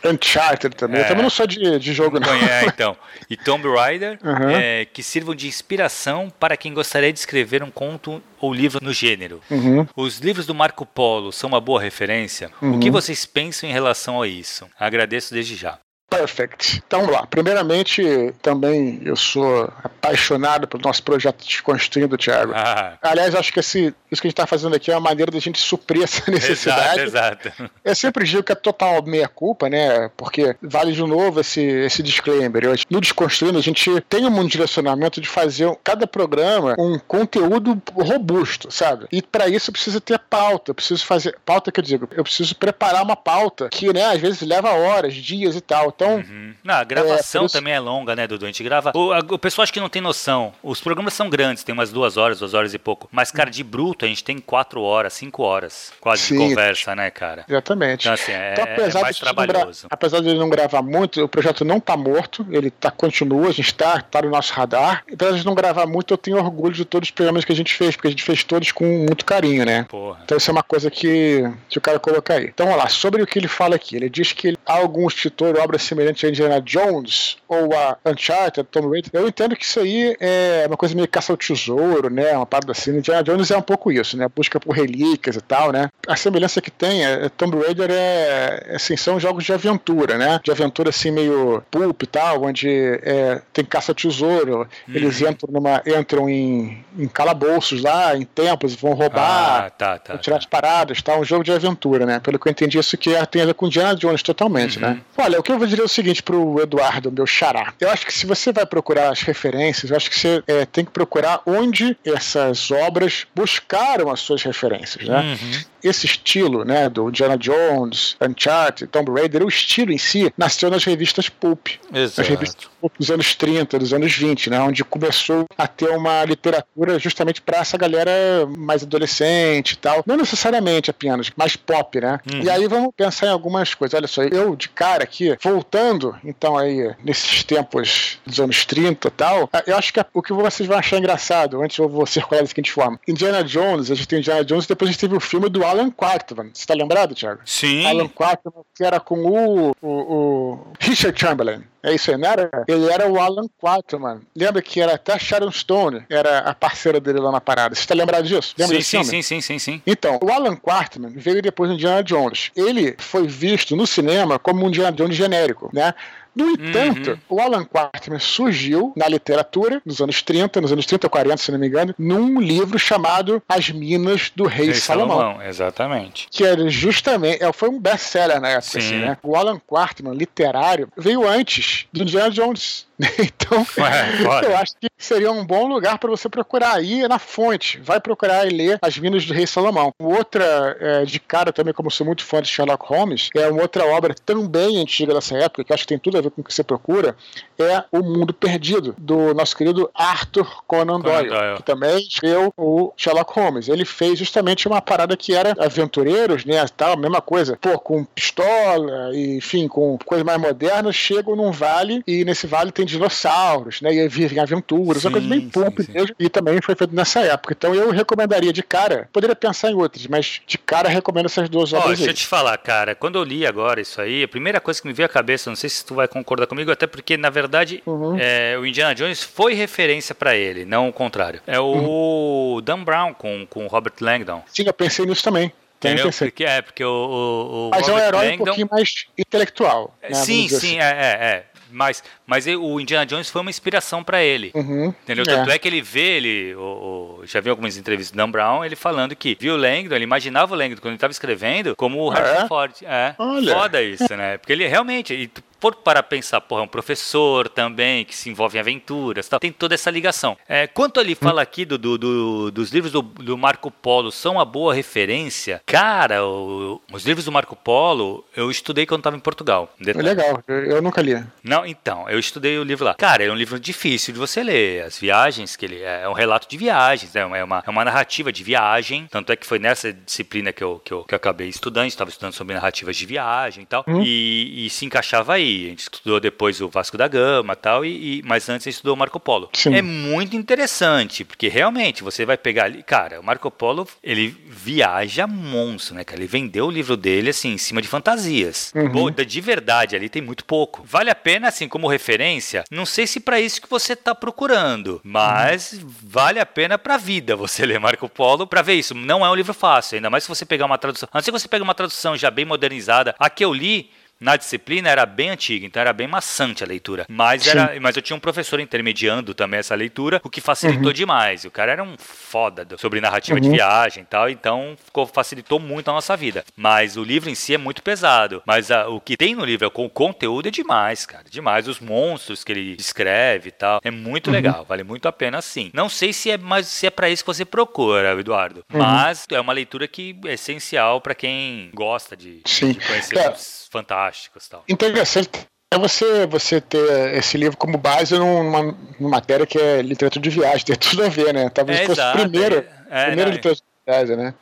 Uncharted 0.05 0.75
também. 0.75 0.99
É. 1.01 1.03
Eu 1.03 1.07
também 1.07 1.23
não 1.23 1.29
sou 1.29 1.45
de, 1.47 1.79
de 1.79 1.93
jogo, 1.93 2.19
não. 2.19 2.33
É, 2.33 2.65
então. 2.67 2.95
E 3.29 3.35
Tomb 3.37 3.67
Raider, 3.69 4.17
Uhum. 4.23 4.49
é, 4.49 4.85
que 4.85 5.01
sirvam 5.03 5.33
de 5.35 5.47
inspiração 5.47 6.31
para 6.39 6.55
quem 6.57 6.73
gostaria 6.73 7.11
de 7.11 7.19
escrever 7.19 7.61
um 7.63 7.71
conto 7.71 8.21
ou 8.39 8.53
livro 8.53 8.79
no 8.83 8.93
gênero. 8.93 9.41
Uhum. 9.49 9.85
Os 9.95 10.19
livros 10.19 10.45
do 10.45 10.53
Marco 10.55 10.85
Polo 10.85 11.31
são 11.31 11.47
uma 11.49 11.61
boa 11.61 11.81
referência? 11.81 12.51
O 12.61 12.65
Uhum. 12.65 12.79
que 12.79 12.89
vocês 12.91 13.25
pensam 13.25 13.69
em 13.69 13.73
relação 13.73 14.21
a 14.21 14.27
isso? 14.27 14.67
Agradeço 14.79 15.33
desde 15.33 15.55
já. 15.55 15.77
Perfect. 16.17 16.83
Então 16.85 17.01
vamos 17.01 17.15
lá. 17.15 17.25
Primeiramente, 17.25 18.33
também 18.41 19.01
eu 19.03 19.15
sou 19.15 19.71
apaixonado 19.83 20.67
pelo 20.67 20.83
nosso 20.83 21.03
projeto 21.03 21.45
Desconstruindo, 21.45 22.17
Thiago. 22.17 22.53
Ah, 22.55 22.97
Aliás, 23.01 23.35
acho 23.35 23.51
que 23.51 23.59
esse, 23.59 23.93
isso 24.11 24.21
que 24.21 24.27
a 24.27 24.29
gente 24.29 24.33
está 24.33 24.47
fazendo 24.47 24.75
aqui 24.75 24.91
é 24.91 24.95
uma 24.95 25.01
maneira 25.01 25.31
da 25.31 25.39
gente 25.39 25.59
suprir 25.59 26.03
essa 26.03 26.19
exato, 26.19 26.31
necessidade. 26.31 27.01
exato. 27.01 27.51
Eu 27.83 27.95
sempre 27.95 28.25
digo 28.25 28.43
que 28.43 28.51
é 28.51 28.55
total 28.55 29.03
meia-culpa, 29.03 29.69
né? 29.69 30.09
Porque 30.15 30.55
vale 30.61 30.93
de 30.93 31.01
novo 31.01 31.41
esse, 31.41 31.61
esse 31.61 32.01
disclaimer. 32.01 32.63
Eu, 32.63 32.75
no 32.89 33.01
Desconstruindo, 33.01 33.57
a 33.57 33.61
gente 33.61 33.89
tem 34.09 34.25
um 34.25 34.47
direcionamento 34.47 35.19
de 35.19 35.27
fazer 35.27 35.75
cada 35.83 36.07
programa 36.07 36.75
um 36.77 36.99
conteúdo 36.99 37.81
robusto, 37.93 38.71
sabe? 38.71 39.07
E 39.11 39.21
para 39.21 39.47
isso 39.47 39.69
eu 39.69 39.73
preciso 39.73 39.99
ter 39.99 40.19
pauta. 40.19 40.71
Eu 40.71 40.75
preciso 40.75 41.05
fazer. 41.05 41.37
Pauta 41.45 41.71
que 41.71 41.79
eu 41.79 41.83
digo, 41.83 42.07
eu 42.11 42.23
preciso 42.23 42.55
preparar 42.55 43.03
uma 43.03 43.15
pauta 43.15 43.69
que, 43.69 43.91
né, 43.91 44.05
às 44.05 44.19
vezes 44.19 44.41
leva 44.41 44.71
horas, 44.71 45.13
dias 45.13 45.55
e 45.55 45.61
tal. 45.61 45.91
Então, 45.95 46.04
Uhum. 46.07 46.53
Não, 46.63 46.75
a 46.75 46.83
gravação 46.83 47.43
É, 47.43 47.45
isso- 47.45 47.53
também 47.57 47.73
é 47.73 47.79
longa, 47.79 48.15
né, 48.15 48.27
Dudu? 48.27 48.45
A 48.45 48.47
gente 48.47 48.63
grava. 48.63 48.91
O, 48.95 49.11
a- 49.13 49.19
o 49.19 49.37
pessoal 49.39 49.63
acho 49.63 49.73
que 49.73 49.79
não 49.79 49.89
tem 49.89 50.01
noção. 50.01 50.53
Os 50.63 50.81
programas 50.81 51.13
são 51.13 51.29
grandes, 51.29 51.63
tem 51.63 51.73
umas 51.73 51.91
duas 51.91 52.17
horas, 52.17 52.39
duas 52.39 52.53
horas 52.53 52.73
e 52.73 52.77
pouco. 52.79 53.07
Mas, 53.11 53.31
cara, 53.31 53.49
de 53.49 53.63
bruto 53.63 54.05
a 54.05 54.07
gente 54.07 54.23
tem 54.23 54.37
quatro 54.39 54.81
horas, 54.81 55.13
cinco 55.13 55.43
horas 55.43 55.91
quase 56.01 56.21
de 56.23 56.27
Sim. 56.29 56.37
conversa, 56.37 56.95
né, 56.95 57.09
cara? 57.11 57.45
Exatamente. 57.47 58.01
Então, 58.01 58.13
assim, 58.13 58.31
é, 58.31 58.53
Então, 58.53 58.65
é 58.65 58.73
apesar, 58.73 59.01
mais 59.01 59.15
de 59.15 59.25
não 59.25 59.33
trabalhoso. 59.33 59.87
apesar 59.89 60.21
de 60.21 60.29
ele 60.29 60.39
não 60.39 60.49
gravar 60.49 60.81
muito, 60.81 61.23
o 61.23 61.27
projeto 61.29 61.63
não 61.65 61.77
está 61.77 61.95
morto, 61.97 62.45
ele 62.49 62.69
tá, 62.71 62.89
continua, 62.91 63.47
a 63.47 63.51
gente 63.51 63.67
está 63.67 64.01
tá 64.01 64.21
no 64.21 64.29
nosso 64.29 64.53
radar. 64.53 65.03
Apesar 65.11 65.33
de 65.37 65.45
não 65.45 65.55
gravar 65.55 65.85
muito, 65.85 66.13
eu 66.13 66.17
tenho 66.17 66.37
orgulho 66.37 66.73
de 66.73 66.85
todos 66.85 67.07
os 67.09 67.11
programas 67.11 67.45
que 67.45 67.51
a 67.51 67.55
gente 67.55 67.73
fez, 67.73 67.95
porque 67.95 68.07
a 68.07 68.11
gente 68.11 68.23
fez 68.23 68.43
todos 68.43 68.71
com 68.71 68.85
muito 68.85 69.25
carinho, 69.25 69.65
né? 69.65 69.85
Porra. 69.89 70.19
Então 70.23 70.37
isso 70.37 70.49
é 70.49 70.53
uma 70.53 70.63
coisa 70.63 70.89
que, 70.91 71.43
que 71.69 71.77
eu 71.77 71.81
quero 71.81 71.99
colocar 71.99 72.35
aí. 72.35 72.45
Então, 72.45 72.65
vamos 72.65 72.81
lá, 72.81 72.89
sobre 72.89 73.21
o 73.21 73.27
que 73.27 73.37
ele 73.39 73.47
fala 73.47 73.75
aqui. 73.75 73.95
Ele 73.95 74.09
diz 74.09 74.31
que 74.31 74.57
há 74.65 74.73
algum 74.77 75.07
escritor, 75.07 75.57
obra 75.59 75.77
semelhante 75.85 76.25
a 76.25 76.29
Indiana 76.29 76.61
Jones 76.61 77.37
ou 77.47 77.73
a 77.73 77.97
Uncharted, 78.05 78.67
Tomb 78.71 78.89
Raider. 78.89 79.11
Eu 79.13 79.27
entendo 79.27 79.55
que 79.55 79.63
isso 79.65 79.79
aí 79.79 80.15
é 80.19 80.65
uma 80.67 80.77
coisa 80.77 80.95
meio 80.95 81.07
caça 81.07 81.31
ao 81.33 81.37
tesouro, 81.37 82.09
né? 82.09 82.35
Uma 82.35 82.45
parada 82.45 82.71
assim. 82.71 82.97
Indiana 82.97 83.23
Jones 83.23 83.51
é 83.51 83.57
um 83.57 83.61
pouco 83.61 83.91
isso, 83.91 84.17
né? 84.17 84.27
Busca 84.33 84.59
por 84.59 84.75
relíquias 84.75 85.35
e 85.35 85.41
tal, 85.41 85.71
né? 85.71 85.89
A 86.07 86.15
semelhança 86.15 86.61
que 86.61 86.71
tem 86.71 87.05
é, 87.05 87.25
é 87.25 87.29
Tomb 87.29 87.57
Raider 87.57 87.89
é, 87.91 88.63
é, 88.67 88.75
assim, 88.75 88.97
são 88.97 89.19
jogos 89.19 89.43
de 89.43 89.53
aventura, 89.53 90.17
né? 90.17 90.39
De 90.43 90.51
aventura 90.51 90.89
assim 90.89 91.11
meio 91.11 91.63
pulp 91.69 92.03
e 92.03 92.07
tal, 92.07 92.43
onde 92.43 92.67
é, 93.03 93.41
tem 93.53 93.63
caça 93.63 93.91
ao 93.91 93.95
tesouro. 93.95 94.67
Eles 94.87 95.21
entram 95.21 95.51
numa 95.51 95.81
entram 95.85 96.29
em, 96.29 96.83
em 96.97 97.07
calabouços 97.07 97.81
lá, 97.81 98.15
em 98.15 98.23
templos, 98.23 98.75
vão 98.75 98.93
roubar, 98.93 99.65
Ah, 99.65 99.69
tá, 99.69 99.97
tá. 99.99 100.13
Vou 100.13 100.21
tirar 100.21 100.35
tá. 100.35 100.39
as 100.39 100.45
paradas, 100.45 101.01
tá? 101.01 101.17
Um 101.17 101.23
jogo 101.23 101.43
de 101.43 101.51
aventura, 101.51 102.05
né? 102.05 102.19
Pelo 102.19 102.39
que 102.39 102.47
eu 102.47 102.51
entendi, 102.51 102.77
isso 102.77 102.97
que 102.97 103.11
tem 103.27 103.41
a 103.41 103.45
ver 103.45 103.53
com 103.53 103.67
Indiana 103.67 103.95
Jones 103.95 104.23
totalmente, 104.23 104.79
né? 104.79 104.99
Olha, 105.17 105.39
o 105.39 105.43
que 105.43 105.51
eu 105.51 105.57
vou 105.57 105.67
dizer 105.67 105.74
é 105.81 105.85
o 105.85 105.87
seguinte 105.87 106.21
pro 106.21 106.61
Eduardo, 106.61 107.11
meu 107.11 107.25
xará. 107.25 107.73
Eu 107.79 107.89
acho 107.89 108.05
que 108.05 108.13
se 108.13 108.25
você 108.25 108.51
vai 108.51 108.65
procurar 108.65 109.09
as 109.09 109.21
referências, 109.21 109.91
eu 109.91 109.97
acho 109.97 110.09
que 110.09 110.19
você 110.19 110.43
é, 110.47 110.65
tem 110.65 110.85
que 110.85 110.91
procurar 110.91 111.41
onde 111.45 111.97
essas 112.03 112.71
obras 112.71 113.25
buscaram 113.35 114.09
as 114.09 114.19
suas 114.19 114.43
referências, 114.43 115.07
né? 115.07 115.21
Uhum. 115.21 115.61
Esse 115.87 116.05
estilo, 116.05 116.65
né, 116.65 116.89
do 116.89 117.09
Indiana 117.09 117.37
Jones, 117.37 118.15
Uncharted, 118.21 118.87
Tomb 118.87 119.11
Raider, 119.11 119.43
o 119.43 119.47
estilo 119.47 119.91
em 119.91 119.97
si 119.97 120.31
nasceu 120.37 120.69
nas 120.69 120.83
revistas 120.83 121.29
pulp. 121.29 121.67
Nas 121.91 122.13
Exato. 122.13 122.29
revistas 122.29 122.65
pulp 122.79 122.93
dos 122.97 123.11
anos 123.11 123.35
30, 123.35 123.79
dos 123.79 123.93
anos 123.93 124.13
20, 124.13 124.49
né? 124.49 124.59
Onde 124.61 124.83
começou 124.83 125.45
a 125.57 125.67
ter 125.67 125.89
uma 125.89 126.23
literatura 126.23 126.97
justamente 126.99 127.41
para 127.41 127.59
essa 127.59 127.77
galera 127.77 128.11
mais 128.57 128.83
adolescente 128.83 129.71
e 129.71 129.77
tal. 129.77 130.03
Não 130.05 130.17
necessariamente 130.17 130.89
apenas, 130.89 131.31
mais 131.35 131.55
pop, 131.55 131.99
né? 131.99 132.19
Uhum. 132.31 132.41
E 132.41 132.49
aí 132.49 132.67
vamos 132.67 132.91
pensar 132.95 133.27
em 133.27 133.31
algumas 133.31 133.73
coisas. 133.73 133.95
Olha 133.95 134.07
só, 134.07 134.23
eu 134.23 134.55
de 134.55 134.69
cara 134.69 135.03
aqui, 135.03 135.35
voltando, 135.41 136.15
então 136.23 136.57
aí, 136.57 136.93
nesses 137.03 137.43
tempos 137.43 138.19
dos 138.25 138.39
anos 138.39 138.65
30 138.65 139.07
e 139.07 139.11
tal, 139.11 139.49
eu 139.65 139.77
acho 139.77 139.93
que 139.93 140.03
o 140.13 140.21
que 140.21 140.33
vocês 140.33 140.67
vão 140.67 140.77
achar 140.77 140.97
engraçado, 140.97 141.61
antes 141.61 141.77
eu 141.77 141.89
vou 141.89 142.05
circular 142.07 142.41
da 142.41 142.47
seguinte 142.47 142.71
forma. 142.71 142.99
Indiana 143.07 143.43
Jones, 143.43 143.91
a 143.91 143.95
gente 143.95 144.07
tem 144.07 144.19
Indiana 144.19 144.43
Jones, 144.43 144.65
depois 144.65 144.89
a 144.89 144.91
gente 144.91 145.01
teve 145.01 145.15
o 145.15 145.19
filme 145.19 145.49
do 145.49 145.65
Alan 145.65 145.74
Quarterman. 145.91 146.51
Você 146.53 146.65
tá 146.65 146.73
lembrado, 146.73 147.13
Thiago? 147.15 147.41
Sim. 147.45 147.85
Alan 147.85 148.07
Quarterman, 148.07 148.63
que 148.75 148.83
era 148.83 148.99
com 148.99 149.15
o, 149.15 149.71
o, 149.81 149.87
o 149.87 150.67
Richard 150.79 151.19
Chamberlain. 151.19 151.63
É 151.83 151.93
isso 151.93 152.09
aí, 152.09 152.17
não 152.17 152.27
era? 152.27 152.49
Ele 152.67 152.89
era 152.91 153.07
o 153.07 153.19
Alan 153.19 153.47
Quarterman. 153.61 154.21
Lembra 154.35 154.61
que 154.61 154.81
era 154.81 154.95
até 154.95 155.13
a 155.13 155.19
Sharon 155.19 155.51
Stone, 155.51 156.03
era 156.09 156.39
a 156.39 156.55
parceira 156.55 156.99
dele 156.99 157.19
lá 157.19 157.31
na 157.31 157.39
parada. 157.39 157.75
Você 157.75 157.85
tá 157.85 157.93
lembrado 157.93 158.25
disso? 158.25 158.55
Lembra 158.57 158.77
Sim, 158.77 158.81
sim, 158.81 158.89
filme? 158.89 159.05
sim, 159.05 159.21
sim, 159.21 159.41
sim, 159.41 159.59
sim. 159.59 159.81
Então, 159.85 160.19
o 160.21 160.31
Alan 160.31 160.55
Quarterman 160.55 161.11
veio 161.15 161.41
depois 161.43 161.69
do 161.69 161.75
Indiana 161.75 162.03
Jones. 162.03 162.51
Ele 162.55 162.95
foi 162.97 163.27
visto 163.27 163.75
no 163.75 163.85
cinema 163.85 164.39
como 164.39 164.65
um 164.65 164.69
Indiana 164.69 164.91
Jones 164.91 165.15
genérico, 165.15 165.69
né? 165.71 165.93
No 166.35 166.49
entanto, 166.49 167.11
Uhum. 167.29 167.37
o 167.37 167.41
Alan 167.41 167.63
Quarterman 167.65 168.19
surgiu 168.19 168.93
na 168.95 169.07
literatura 169.07 169.81
nos 169.85 170.01
anos 170.01 170.21
30, 170.21 170.59
nos 170.61 170.71
anos 170.71 170.85
30 170.85 171.07
ou 171.07 171.09
40, 171.11 171.37
se 171.37 171.51
não 171.51 171.59
me 171.59 171.67
engano, 171.67 171.95
num 171.97 172.39
livro 172.39 172.77
chamado 172.77 173.41
As 173.47 173.69
Minas 173.69 174.31
do 174.35 174.43
Rei, 174.45 174.65
Rei 174.67 174.75
Salomão 174.75 175.17
Salomão, 175.19 175.41
exatamente. 175.43 176.27
que 176.29 176.43
era 176.43 176.69
justamente, 176.69 177.43
é, 177.43 177.51
foi 177.53 177.69
um 177.69 177.79
best-seller 177.79 178.39
na 178.41 178.49
época, 178.49 178.61
Sim. 178.63 178.77
assim, 178.79 178.99
né? 178.99 179.17
O 179.23 179.35
Alan 179.35 179.59
Quartman, 179.65 180.13
literário, 180.13 180.89
veio 180.97 181.27
antes 181.27 181.85
do 181.91 182.01
Indiana 182.03 182.29
Jones. 182.29 182.85
Então, 183.45 183.63
foda. 183.63 184.47
eu 184.47 184.57
acho 184.57 184.73
que 184.79 184.87
seria 184.97 185.31
um 185.31 185.45
bom 185.45 185.67
lugar 185.67 185.99
para 185.99 186.09
você 186.09 186.27
procurar 186.27 186.75
aí 186.75 187.07
na 187.07 187.19
fonte. 187.19 187.79
Vai 187.79 187.99
procurar 187.99 188.47
e 188.47 188.49
ler 188.49 188.79
As 188.81 188.97
Minas 188.97 189.25
do 189.25 189.33
Rei 189.33 189.45
Salomão. 189.45 189.93
Outra, 189.99 190.75
é, 190.79 191.05
de 191.05 191.19
cara 191.19 191.53
também, 191.53 191.73
como 191.73 191.87
eu 191.87 191.91
sou 191.91 192.05
muito 192.05 192.23
fã 192.23 192.41
de 192.41 192.47
Sherlock 192.47 192.85
Holmes, 192.87 193.29
é 193.35 193.47
uma 193.47 193.61
outra 193.61 193.85
obra 193.85 194.15
também 194.25 194.81
antiga 194.81 195.13
dessa 195.13 195.37
época, 195.37 195.63
que 195.63 195.73
acho 195.73 195.83
que 195.83 195.89
tem 195.89 195.99
tudo 195.99 196.17
a 196.17 196.21
ver 196.21 196.31
com 196.31 196.41
o 196.41 196.43
que 196.43 196.53
você 196.53 196.63
procura, 196.63 197.15
é 197.59 197.83
O 197.91 197.99
Mundo 197.99 198.33
Perdido, 198.33 198.95
do 198.97 199.33
nosso 199.33 199.55
querido 199.55 199.89
Arthur 199.93 200.63
Conan, 200.65 200.85
Conan 200.85 200.99
Doyle, 201.01 201.29
Doyle. 201.29 201.57
que 201.57 201.63
também 201.63 201.97
escreveu 201.99 202.53
o 202.57 202.93
Sherlock 202.95 203.33
Holmes. 203.33 203.67
Ele 203.67 203.85
fez 203.85 204.17
justamente 204.19 204.67
uma 204.67 204.81
parada 204.81 205.15
que 205.15 205.33
era 205.33 205.55
aventureiros, 205.59 206.45
né, 206.45 206.65
tal, 206.75 206.97
mesma 206.97 207.21
coisa, 207.21 207.57
pô, 207.59 207.77
com 207.79 208.03
pistola, 208.05 209.11
e, 209.13 209.37
enfim, 209.37 209.67
com 209.67 209.97
coisas 210.05 210.25
mais 210.25 210.39
modernas, 210.39 210.95
chegam 210.95 211.35
num 211.35 211.51
vale 211.51 212.03
e 212.07 212.23
nesse 212.25 212.47
vale 212.47 212.71
tem 212.71 212.84
dinossauros, 212.85 213.81
né, 213.81 213.93
e 213.93 214.07
vivem 214.07 214.39
aventuras, 214.39 215.03
uma 215.03 215.11
coisa 215.11 215.27
bem 215.27 215.41
Sim, 215.41 215.49
pulp 215.49 215.79
sim, 215.79 215.91
sim. 215.91 216.13
e 216.19 216.29
também 216.29 216.61
foi 216.61 216.75
feito 216.75 216.93
nessa 216.95 217.19
época. 217.21 217.53
Então 217.57 217.73
eu 217.73 217.89
recomendaria 217.91 218.53
de 218.53 218.61
cara, 218.63 219.09
poderia 219.11 219.35
pensar 219.35 219.71
em 219.71 219.75
outras, 219.75 220.05
mas 220.07 220.41
de 220.45 220.57
cara 220.57 220.87
recomendo 220.89 221.25
essas 221.25 221.49
duas 221.49 221.73
Ó, 221.73 221.77
obras 221.77 221.97
deixa 221.97 222.03
eu 222.05 222.09
aí. 222.09 222.13
te 222.15 222.25
falar, 222.27 222.57
cara, 222.57 222.95
quando 222.95 223.17
eu 223.17 223.23
li 223.23 223.45
agora 223.45 223.81
isso 223.81 223.99
aí, 224.01 224.23
a 224.23 224.27
primeira 224.27 224.59
coisa 224.59 224.81
que 224.81 224.87
me 224.87 224.93
veio 224.93 225.05
à 225.05 225.09
cabeça, 225.09 225.49
não 225.49 225.55
sei 225.55 225.69
se 225.69 225.85
tu 225.85 225.95
vai 225.95 226.07
concordar 226.07 226.47
comigo, 226.47 226.71
até 226.71 226.87
porque, 226.87 227.17
na 227.17 227.29
verdade, 227.29 227.81
Uhum. 227.85 228.17
é, 228.19 228.57
o 228.57 228.65
Indiana 228.65 228.93
Jones 228.95 229.23
foi 229.23 229.53
referência 229.53 230.13
pra 230.15 230.35
ele, 230.35 230.65
não 230.65 230.89
o 230.89 230.93
contrário. 230.93 231.41
É 231.47 231.59
o 231.59 232.61
Dan 232.63 232.83
Brown 232.83 233.13
com, 233.13 233.45
com 233.49 233.65
o 233.65 233.67
Robert 233.67 233.93
Langdon. 234.01 234.43
Sim, 234.47 234.63
eu 234.65 234.73
pensei 234.73 235.05
nisso 235.05 235.23
também. 235.23 235.51
Entendeu? 235.77 236.09
Porque, 236.11 236.43
é, 236.43 236.61
porque 236.61 236.83
o, 236.83 236.89
o, 236.89 237.67
o 237.67 237.69
Mas 237.71 237.87
é 237.87 237.91
um 237.91 237.95
Robert 237.95 238.07
herói 238.07 238.25
um 238.25 238.29
Langdon- 238.29 238.45
pouquinho 238.45 238.67
mais 238.71 239.05
intelectual. 239.17 239.95
né, 240.01 240.13
Sim, 240.15 240.47
sim, 240.47 240.55
assim. 240.55 240.79
é, 240.79 240.83
é, 240.83 241.25
é. 241.25 241.45
Mas, 241.75 242.03
mas 242.25 242.47
o 242.47 242.79
Indiana 242.79 243.05
Jones 243.05 243.29
foi 243.29 243.41
uma 243.41 243.49
inspiração 243.49 244.03
para 244.03 244.23
ele. 244.23 244.51
Uhum. 244.55 244.87
Entendeu? 245.03 245.23
É. 245.27 245.35
Tanto 245.35 245.51
é 245.51 245.59
que 245.59 245.67
ele 245.67 245.81
vê, 245.81 246.17
ele, 246.17 246.55
o, 246.55 247.19
o, 247.21 247.25
já 247.25 247.41
vi 247.41 247.49
algumas 247.49 247.77
entrevistas 247.77 248.11
do 248.11 248.17
Dan 248.17 248.31
Brown, 248.31 248.63
ele 248.63 248.75
falando 248.75 249.15
que 249.15 249.37
viu 249.39 249.55
o 249.55 249.57
Langdon, 249.57 249.95
ele 249.95 250.05
imaginava 250.05 250.53
o 250.53 250.57
Langdon 250.57 250.77
quando 250.77 250.91
ele 250.91 250.95
estava 250.95 251.11
escrevendo 251.11 251.75
como 251.75 251.99
o 251.99 252.09
Harrison 252.09 252.45
é? 252.45 252.47
Ford. 252.47 252.73
É, 252.83 253.15
Olha. 253.17 253.53
foda 253.53 253.83
isso, 253.83 254.15
né? 254.15 254.37
Porque 254.37 254.53
ele 254.53 254.65
realmente, 254.67 255.29
for 255.59 255.75
para 255.75 256.03
pensar, 256.03 256.41
porra, 256.41 256.61
é 256.61 256.63
um 256.63 256.67
professor 256.67 257.49
também 257.49 258.05
que 258.05 258.15
se 258.15 258.29
envolve 258.29 258.57
em 258.57 258.61
aventuras, 258.61 259.27
tal, 259.27 259.39
tem 259.39 259.51
toda 259.51 259.75
essa 259.75 259.89
ligação. 259.89 260.37
É, 260.47 260.67
quanto 260.67 260.99
ele 260.99 261.15
fala 261.15 261.41
aqui 261.41 261.65
do, 261.65 261.77
do, 261.77 261.97
do 261.97 262.51
dos 262.51 262.71
livros 262.71 262.91
do, 262.91 263.01
do, 263.01 263.37
Marco 263.37 263.69
Polo 263.69 264.11
são 264.11 264.33
uma 264.33 264.45
boa 264.45 264.73
referência, 264.73 265.61
cara, 265.65 266.25
o, 266.25 266.81
os 266.91 267.05
livros 267.05 267.25
do 267.25 267.31
Marco 267.31 267.55
Polo 267.55 268.25
eu 268.35 268.49
estudei 268.49 268.85
quando 268.85 269.01
estava 269.01 269.15
em 269.15 269.19
Portugal. 269.19 269.73
Detalhe. 269.79 270.07
Legal, 270.07 270.43
eu 270.47 270.81
nunca 270.81 271.01
li. 271.01 271.21
Não, 271.43 271.65
então, 271.65 272.09
eu 272.09 272.19
estudei 272.19 272.57
o 272.57 272.63
livro 272.63 272.85
lá. 272.85 272.93
Cara, 272.95 273.23
é 273.23 273.31
um 273.31 273.35
livro 273.35 273.59
difícil 273.59 274.13
de 274.13 274.19
você 274.19 274.43
ler. 274.43 274.83
As 274.83 274.99
viagens 274.99 275.55
que 275.55 275.65
ele 275.65 275.81
é, 275.81 276.03
é 276.03 276.09
um 276.09 276.13
relato 276.13 276.47
de 276.47 276.57
viagens, 276.57 277.13
né? 277.13 277.21
é, 277.21 277.43
uma, 277.43 277.63
é 277.65 277.69
uma 277.69 277.85
narrativa 277.85 278.31
de 278.31 278.43
viagem. 278.43 279.07
Tanto 279.09 279.31
é 279.31 279.35
que 279.35 279.45
foi 279.45 279.59
nessa 279.59 279.91
disciplina 279.91 280.51
que 280.51 280.63
eu, 280.63 280.81
que 280.83 280.93
eu, 280.93 281.03
que 281.03 281.13
eu 281.13 281.17
acabei 281.17 281.47
estudando, 281.47 281.87
estava 281.87 282.09
estudando 282.09 282.33
sobre 282.33 282.55
narrativas 282.55 282.95
de 282.95 283.05
viagem 283.05 283.63
e 283.63 283.65
tal, 283.65 283.83
hum. 283.87 284.01
e, 284.03 284.65
e 284.65 284.69
se 284.69 284.85
encaixava 284.85 285.33
aí. 285.33 285.44
A 285.45 285.69
gente 285.69 285.79
estudou 285.79 286.19
depois 286.19 286.59
o 286.61 286.69
Vasco 286.69 286.97
da 286.97 287.07
Gama 287.07 287.53
e 287.53 287.55
tal, 287.55 287.85
e, 287.85 288.21
mas 288.25 288.47
antes 288.49 288.67
a 288.67 288.69
gente 288.69 288.75
estudou 288.75 288.95
o 288.95 288.97
Marco 288.97 289.19
Polo. 289.19 289.49
Sim. 289.53 289.75
É 289.75 289.81
muito 289.81 290.35
interessante, 290.35 291.23
porque 291.23 291.47
realmente 291.47 292.03
você 292.03 292.25
vai 292.25 292.37
pegar 292.37 292.65
ali. 292.65 292.83
Cara, 292.83 293.19
o 293.19 293.23
Marco 293.23 293.49
Polo, 293.51 293.87
ele 294.03 294.35
viaja 294.47 295.27
monstro, 295.27 295.95
né, 295.95 296.03
cara? 296.03 296.19
Ele 296.19 296.27
vendeu 296.27 296.67
o 296.67 296.71
livro 296.71 296.97
dele, 296.97 297.29
assim, 297.29 297.53
em 297.53 297.57
cima 297.57 297.81
de 297.81 297.87
fantasias. 297.87 298.73
Uhum. 298.75 299.11
de 299.11 299.41
verdade, 299.41 299.95
ali 299.95 300.09
tem 300.09 300.21
muito 300.21 300.45
pouco. 300.45 300.83
Vale 300.85 301.09
a 301.09 301.15
pena, 301.15 301.47
assim, 301.47 301.67
como 301.67 301.87
referência, 301.87 302.63
não 302.71 302.85
sei 302.85 303.07
se 303.07 303.19
para 303.19 303.39
isso 303.39 303.61
que 303.61 303.69
você 303.69 303.95
tá 303.95 304.13
procurando, 304.13 305.01
mas 305.03 305.73
uhum. 305.73 305.79
vale 306.03 306.39
a 306.39 306.45
pena 306.45 306.77
pra 306.77 306.97
vida 306.97 307.35
você 307.35 307.65
ler 307.65 307.79
Marco 307.79 308.09
Polo 308.09 308.47
pra 308.47 308.61
ver 308.61 308.73
isso. 308.73 308.93
Não 308.93 309.25
é 309.25 309.29
um 309.29 309.35
livro 309.35 309.53
fácil, 309.53 309.95
ainda 309.95 310.09
mais 310.09 310.23
se 310.23 310.29
você 310.29 310.45
pegar 310.45 310.65
uma 310.65 310.77
tradução. 310.77 311.07
A 311.11 311.17
não 311.17 311.23
ser 311.23 311.31
que 311.31 311.39
você 311.39 311.47
pegue 311.47 311.63
uma 311.63 311.75
tradução 311.75 312.15
já 312.15 312.31
bem 312.31 312.45
modernizada. 312.45 313.15
A 313.19 313.29
que 313.29 313.43
eu 313.43 313.53
li, 313.53 313.89
na 314.19 314.37
disciplina 314.37 314.89
era 314.89 315.05
bem 315.05 315.29
antiga, 315.29 315.65
então 315.65 315.81
era 315.81 315.93
bem 315.93 316.07
maçante 316.07 316.63
a 316.63 316.67
leitura. 316.67 317.05
Mas, 317.09 317.45
era, 317.47 317.77
mas 317.79 317.95
eu 317.95 318.01
tinha 318.01 318.15
um 318.15 318.19
professor 318.19 318.59
intermediando 318.59 319.33
também 319.33 319.59
essa 319.59 319.75
leitura, 319.75 320.21
o 320.23 320.29
que 320.29 320.41
facilitou 320.41 320.87
uhum. 320.87 320.93
demais. 320.93 321.45
O 321.45 321.51
cara 321.51 321.71
era 321.71 321.83
um 321.83 321.95
foda 321.97 322.65
sobre 322.77 323.01
narrativa 323.01 323.37
uhum. 323.37 323.41
de 323.41 323.49
viagem 323.49 324.03
e 324.03 324.05
tal, 324.05 324.29
então 324.29 324.75
ficou, 324.83 325.05
facilitou 325.05 325.59
muito 325.59 325.89
a 325.89 325.93
nossa 325.93 326.15
vida. 326.15 326.43
Mas 326.55 326.97
o 326.97 327.03
livro 327.03 327.29
em 327.29 327.35
si 327.35 327.53
é 327.53 327.57
muito 327.57 327.83
pesado. 327.83 328.41
Mas 328.45 328.71
a, 328.71 328.87
o 328.87 328.99
que 328.99 329.17
tem 329.17 329.35
no 329.35 329.43
livro, 329.43 329.69
o 329.73 329.89
conteúdo 329.89 330.47
é 330.47 330.51
demais, 330.51 331.05
cara. 331.05 331.25
Demais. 331.29 331.67
Os 331.67 331.79
monstros 331.79 332.43
que 332.43 332.51
ele 332.51 332.75
descreve 332.75 333.49
e 333.49 333.51
tal. 333.51 333.79
É 333.83 333.91
muito 333.91 334.27
uhum. 334.27 334.33
legal, 334.33 334.65
vale 334.65 334.83
muito 334.83 335.07
a 335.07 335.11
pena 335.11 335.41
sim. 335.41 335.71
Não 335.73 335.89
sei 335.89 336.13
se 336.13 336.31
é 336.31 336.37
mais 336.37 336.67
se 336.67 336.87
é 336.87 336.89
para 336.89 337.09
isso 337.09 337.23
que 337.23 337.27
você 337.27 337.45
procura, 337.45 338.17
Eduardo. 338.19 338.63
Uhum. 338.73 338.79
Mas 338.79 339.25
é 339.31 339.39
uma 339.39 339.53
leitura 339.53 339.87
que 339.87 340.17
é 340.25 340.33
essencial 340.33 341.01
para 341.01 341.13
quem 341.13 341.69
gosta 341.73 342.15
de, 342.15 342.41
de 342.43 342.75
conhecer 342.87 343.17
é. 343.17 343.29
os 343.29 343.67
fantásticos 343.71 344.04
tal. 344.49 344.63
Interessante 344.67 345.29
é 345.71 345.77
você, 345.77 346.25
você 346.25 346.61
ter 346.61 347.15
esse 347.15 347.37
livro 347.37 347.57
como 347.57 347.77
base 347.77 348.17
numa, 348.17 348.61
numa 348.99 349.09
matéria 349.09 349.45
que 349.45 349.57
é 349.57 349.81
literatura 349.81 350.21
de 350.21 350.29
viagem, 350.29 350.65
tem 350.65 350.75
tudo 350.75 351.03
a 351.03 351.09
ver, 351.09 351.33
né? 351.33 351.49
Talvez 351.49 351.81
é, 351.81 351.85
fosse 351.85 352.01
o 352.01 352.11
primeiro, 352.13 352.65
é, 352.89 353.05
primeiro 353.05 353.31
é, 353.31 353.33
literatura 353.33 353.55
de 353.55 353.91
viagem, 353.91 354.15
né? 354.15 354.33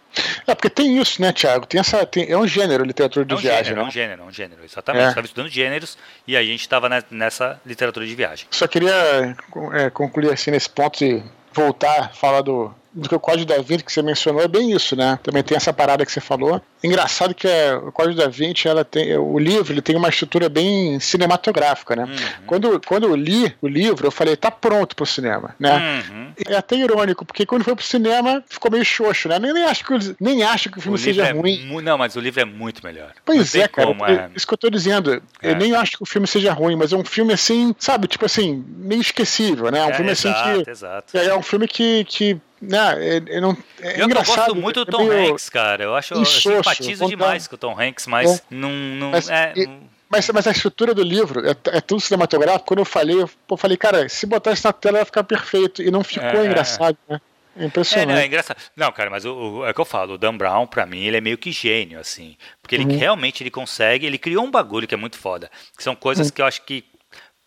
É, 0.46 0.54
porque 0.54 0.70
tem 0.70 0.98
isso, 0.98 1.22
né, 1.22 1.32
Thiago? 1.32 1.66
Tem 1.66 1.80
essa, 1.80 2.06
tem, 2.06 2.30
é 2.30 2.38
um 2.38 2.48
gênero, 2.48 2.84
literatura 2.84 3.26
de 3.26 3.34
é 3.34 3.38
um 3.38 3.40
viagem. 3.40 3.64
Gênero, 3.64 3.82
né? 3.82 3.86
É 3.86 3.88
um 3.88 3.92
gênero, 3.92 4.22
é 4.22 4.26
um 4.26 4.32
gênero, 4.32 4.64
exatamente. 4.64 5.06
É. 5.06 5.10
estava 5.10 5.26
estudando 5.26 5.50
gêneros 5.50 5.98
e 6.28 6.38
aí 6.38 6.48
a 6.48 6.52
gente 6.52 6.62
estava 6.62 6.90
nessa 7.10 7.60
literatura 7.66 8.06
de 8.06 8.14
viagem. 8.14 8.48
Só 8.52 8.68
queria 8.68 9.36
é, 9.74 9.90
concluir 9.90 10.32
assim 10.32 10.52
nesse 10.52 10.70
ponto 10.70 11.04
e 11.04 11.24
voltar 11.52 12.00
a 12.00 12.10
falar 12.10 12.42
do, 12.42 12.74
do 12.94 13.10
que 13.10 13.16
o 13.16 13.20
Código 13.20 13.46
da 13.46 13.62
Vinci 13.62 13.84
que 13.84 13.92
você 13.92 14.02
mencionou 14.02 14.42
é 14.42 14.48
bem 14.48 14.72
isso, 14.72 14.96
né? 14.96 15.20
Também 15.24 15.44
tem 15.44 15.58
essa 15.58 15.74
parada 15.74 16.06
que 16.06 16.12
você 16.12 16.22
falou. 16.22 16.62
Engraçado 16.84 17.34
que 17.34 17.48
é, 17.48 17.76
o 17.76 17.92
Código 17.92 18.16
da 18.16 18.28
Vinci, 18.28 18.68
ela 18.68 18.86
tem, 18.86 19.18
o 19.18 19.40
livro 19.40 19.74
ele 19.74 19.82
tem 19.82 19.96
uma 19.96 20.10
estrutura 20.10 20.50
bem 20.50 21.00
cinematográfica, 21.00 21.96
né? 21.96 22.04
Uhum. 22.04 22.46
Quando, 22.46 22.82
quando 22.86 23.04
eu 23.06 23.16
li 23.16 23.54
o 23.62 23.68
livro, 23.68 24.08
eu 24.08 24.12
falei, 24.12 24.36
tá 24.36 24.52
pronto 24.52 24.96
pro 24.96 25.06
cinema, 25.06 25.56
né? 25.60 26.04
Uhum. 26.10 26.34
É 26.48 26.56
até 26.56 26.76
irônico, 26.76 27.26
porque 27.26 27.46
quando 27.46 27.64
foi 27.64 27.76
pro 27.76 27.86
cinema, 27.86 28.44
ficou 28.48 28.70
meio 28.70 28.86
xoxo, 28.86 29.28
né? 29.28 29.40
Nem, 29.40 29.54
nem, 29.54 29.64
acho, 29.64 29.84
que, 29.84 30.16
nem 30.20 30.44
acho 30.44 30.70
que 30.70 30.78
o 30.78 30.82
filme 30.82 30.98
o 30.98 31.02
seja 31.02 31.26
é 31.26 31.32
ruim. 31.32 31.82
Não, 31.82 31.98
mas 31.98 32.16
o 32.16 32.20
livro 32.20 32.42
é 32.42 32.46
muito 32.46 32.86
melhor. 32.86 33.12
Pois 33.26 33.56
é, 33.56 33.68
cara. 33.68 33.88
Como, 33.88 34.06
é... 34.06 34.30
Isso 34.36 34.46
que 34.46 34.54
eu 34.54 34.58
tô 34.58 34.70
dizendo. 34.70 35.22
É. 35.42 35.52
Eu 35.52 35.56
nem 35.56 35.74
acho 35.76 35.98
que 35.98 36.04
o 36.04 36.06
filme 36.06 36.28
seja 36.28 36.54
ruim, 36.54 36.76
mas 36.76 36.94
é 36.94 36.98
um 36.98 37.06
filme 37.06 37.34
assim, 37.34 37.74
sabe? 37.80 38.08
Tipo 38.08 38.26
assim, 38.26 38.64
meio 38.68 39.02
esquecível, 39.02 39.72
né? 39.72 39.84
Um 39.86 39.90
é, 39.90 39.94
filme 39.94 40.12
exato, 40.12 40.50
assim 40.50 40.64
que. 40.64 40.70
Exato. 40.70 41.18
É, 41.18 41.26
é 41.28 41.36
um 41.36 41.42
filme 41.42 41.68
que, 41.68 42.04
que 42.06 42.40
não, 42.70 42.90
é, 42.92 43.18
é, 43.18 43.42
não, 43.42 43.58
é 43.82 44.02
eu 44.02 44.08
gosto 44.08 44.56
muito 44.56 44.86
do 44.86 44.92
Tom 44.92 45.12
Hanks, 45.12 45.50
cara. 45.50 45.84
Eu 45.84 45.96
acho, 45.96 46.14
eu 46.14 46.26
simpatizo 46.26 47.08
demais 47.08 47.48
com 47.48 47.56
o 47.56 47.58
Tom 47.58 47.80
Hanks, 47.80 48.08
mas 48.08 48.38
é. 48.38 48.42
não, 48.50 48.72
não 48.72 49.12
mas, 49.12 49.30
é, 49.30 49.54
e, 49.56 49.70
mas, 50.10 50.30
mas, 50.30 50.48
a 50.48 50.52
estrutura 50.52 50.94
do 50.94 51.04
livro 51.04 51.46
é, 51.46 51.56
é, 51.78 51.82
tudo 51.82 52.00
cinematográfico. 52.00 52.66
Quando 52.66 52.80
eu 52.80 52.86
falei, 52.86 53.22
eu, 53.22 53.30
eu 53.50 53.58
falei, 53.58 53.76
cara, 53.76 54.08
se 54.08 54.26
botar 54.26 54.54
isso 54.54 54.66
na 54.66 54.72
tela 54.72 55.00
vai 55.00 55.06
ficar 55.06 55.24
perfeito. 55.24 55.82
E 55.82 55.92
não 55.92 56.04
ficou 56.04 56.42
é, 56.42 56.46
engraçado, 56.46 56.98
né? 57.10 57.20
É 57.56 57.66
impressionante. 57.66 58.10
É, 58.10 58.14
não, 58.14 58.22
é 58.22 58.26
engraçado. 58.26 58.58
Não, 58.76 58.92
cara, 58.92 59.10
mas 59.10 59.26
o, 59.26 59.34
o, 59.34 59.66
é 59.66 59.72
o 59.72 59.74
que 59.74 59.82
eu 59.82 59.86
falo, 59.86 60.14
o 60.14 60.18
Dan 60.18 60.38
Brown, 60.38 60.66
pra 60.66 60.86
mim, 60.86 61.04
ele 61.04 61.18
é 61.18 61.22
meio 61.22 61.38
que 61.38 61.52
gênio, 61.52 62.00
assim. 62.00 62.36
Porque 62.62 62.76
ele 62.76 62.86
uhum. 62.86 62.98
realmente 62.98 63.44
ele 63.44 63.52
consegue, 63.52 64.06
ele 64.06 64.18
criou 64.18 64.44
um 64.46 64.52
bagulho 64.52 64.88
que 64.88 64.96
é 64.96 64.98
muito 64.98 65.18
foda. 65.18 65.52
Que 65.78 65.84
são 65.84 65.96
coisas 65.96 66.28
uhum. 66.28 66.34
que 66.34 66.42
eu 66.42 66.46
acho 66.46 66.62
que 66.64 66.84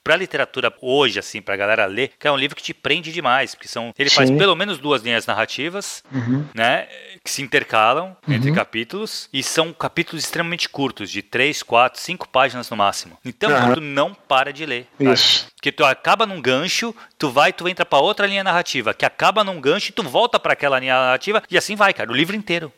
pra 0.06 0.14
literatura 0.14 0.72
hoje, 0.80 1.18
assim, 1.18 1.42
pra 1.42 1.56
galera 1.56 1.84
ler, 1.84 2.12
que 2.16 2.28
é 2.28 2.30
um 2.30 2.36
livro 2.36 2.54
que 2.54 2.62
te 2.62 2.72
prende 2.72 3.10
demais, 3.10 3.56
porque 3.56 3.66
são. 3.66 3.92
Ele 3.98 4.08
Sim. 4.08 4.14
faz 4.14 4.30
pelo 4.30 4.54
menos 4.54 4.78
duas 4.78 5.02
linhas 5.02 5.26
narrativas, 5.26 6.04
uhum. 6.14 6.46
né? 6.54 6.86
Que 7.24 7.30
se 7.30 7.42
intercalam 7.42 8.16
uhum. 8.26 8.34
entre 8.34 8.52
capítulos, 8.52 9.28
e 9.32 9.42
são 9.42 9.72
capítulos 9.72 10.22
extremamente 10.22 10.68
curtos, 10.68 11.10
de 11.10 11.22
3, 11.22 11.60
4, 11.64 12.00
5 12.00 12.28
páginas 12.28 12.70
no 12.70 12.76
máximo. 12.76 13.18
Então 13.24 13.50
uhum. 13.50 13.74
tu 13.74 13.80
não 13.80 14.14
para 14.14 14.52
de 14.52 14.64
ler. 14.64 14.86
Isso. 15.00 15.48
Que 15.60 15.72
tu 15.72 15.84
acaba 15.84 16.24
num 16.24 16.40
gancho, 16.40 16.94
tu 17.18 17.28
vai, 17.28 17.52
tu 17.52 17.68
entra 17.68 17.84
para 17.84 17.98
outra 17.98 18.28
linha 18.28 18.44
narrativa, 18.44 18.94
que 18.94 19.04
acaba 19.04 19.42
num 19.42 19.60
gancho 19.60 19.90
e 19.90 19.92
tu 19.92 20.04
volta 20.04 20.38
para 20.38 20.52
aquela 20.52 20.78
linha 20.78 20.94
narrativa, 20.94 21.42
e 21.50 21.58
assim 21.58 21.74
vai, 21.74 21.92
cara, 21.92 22.12
o 22.12 22.14
livro 22.14 22.36
inteiro. 22.36 22.72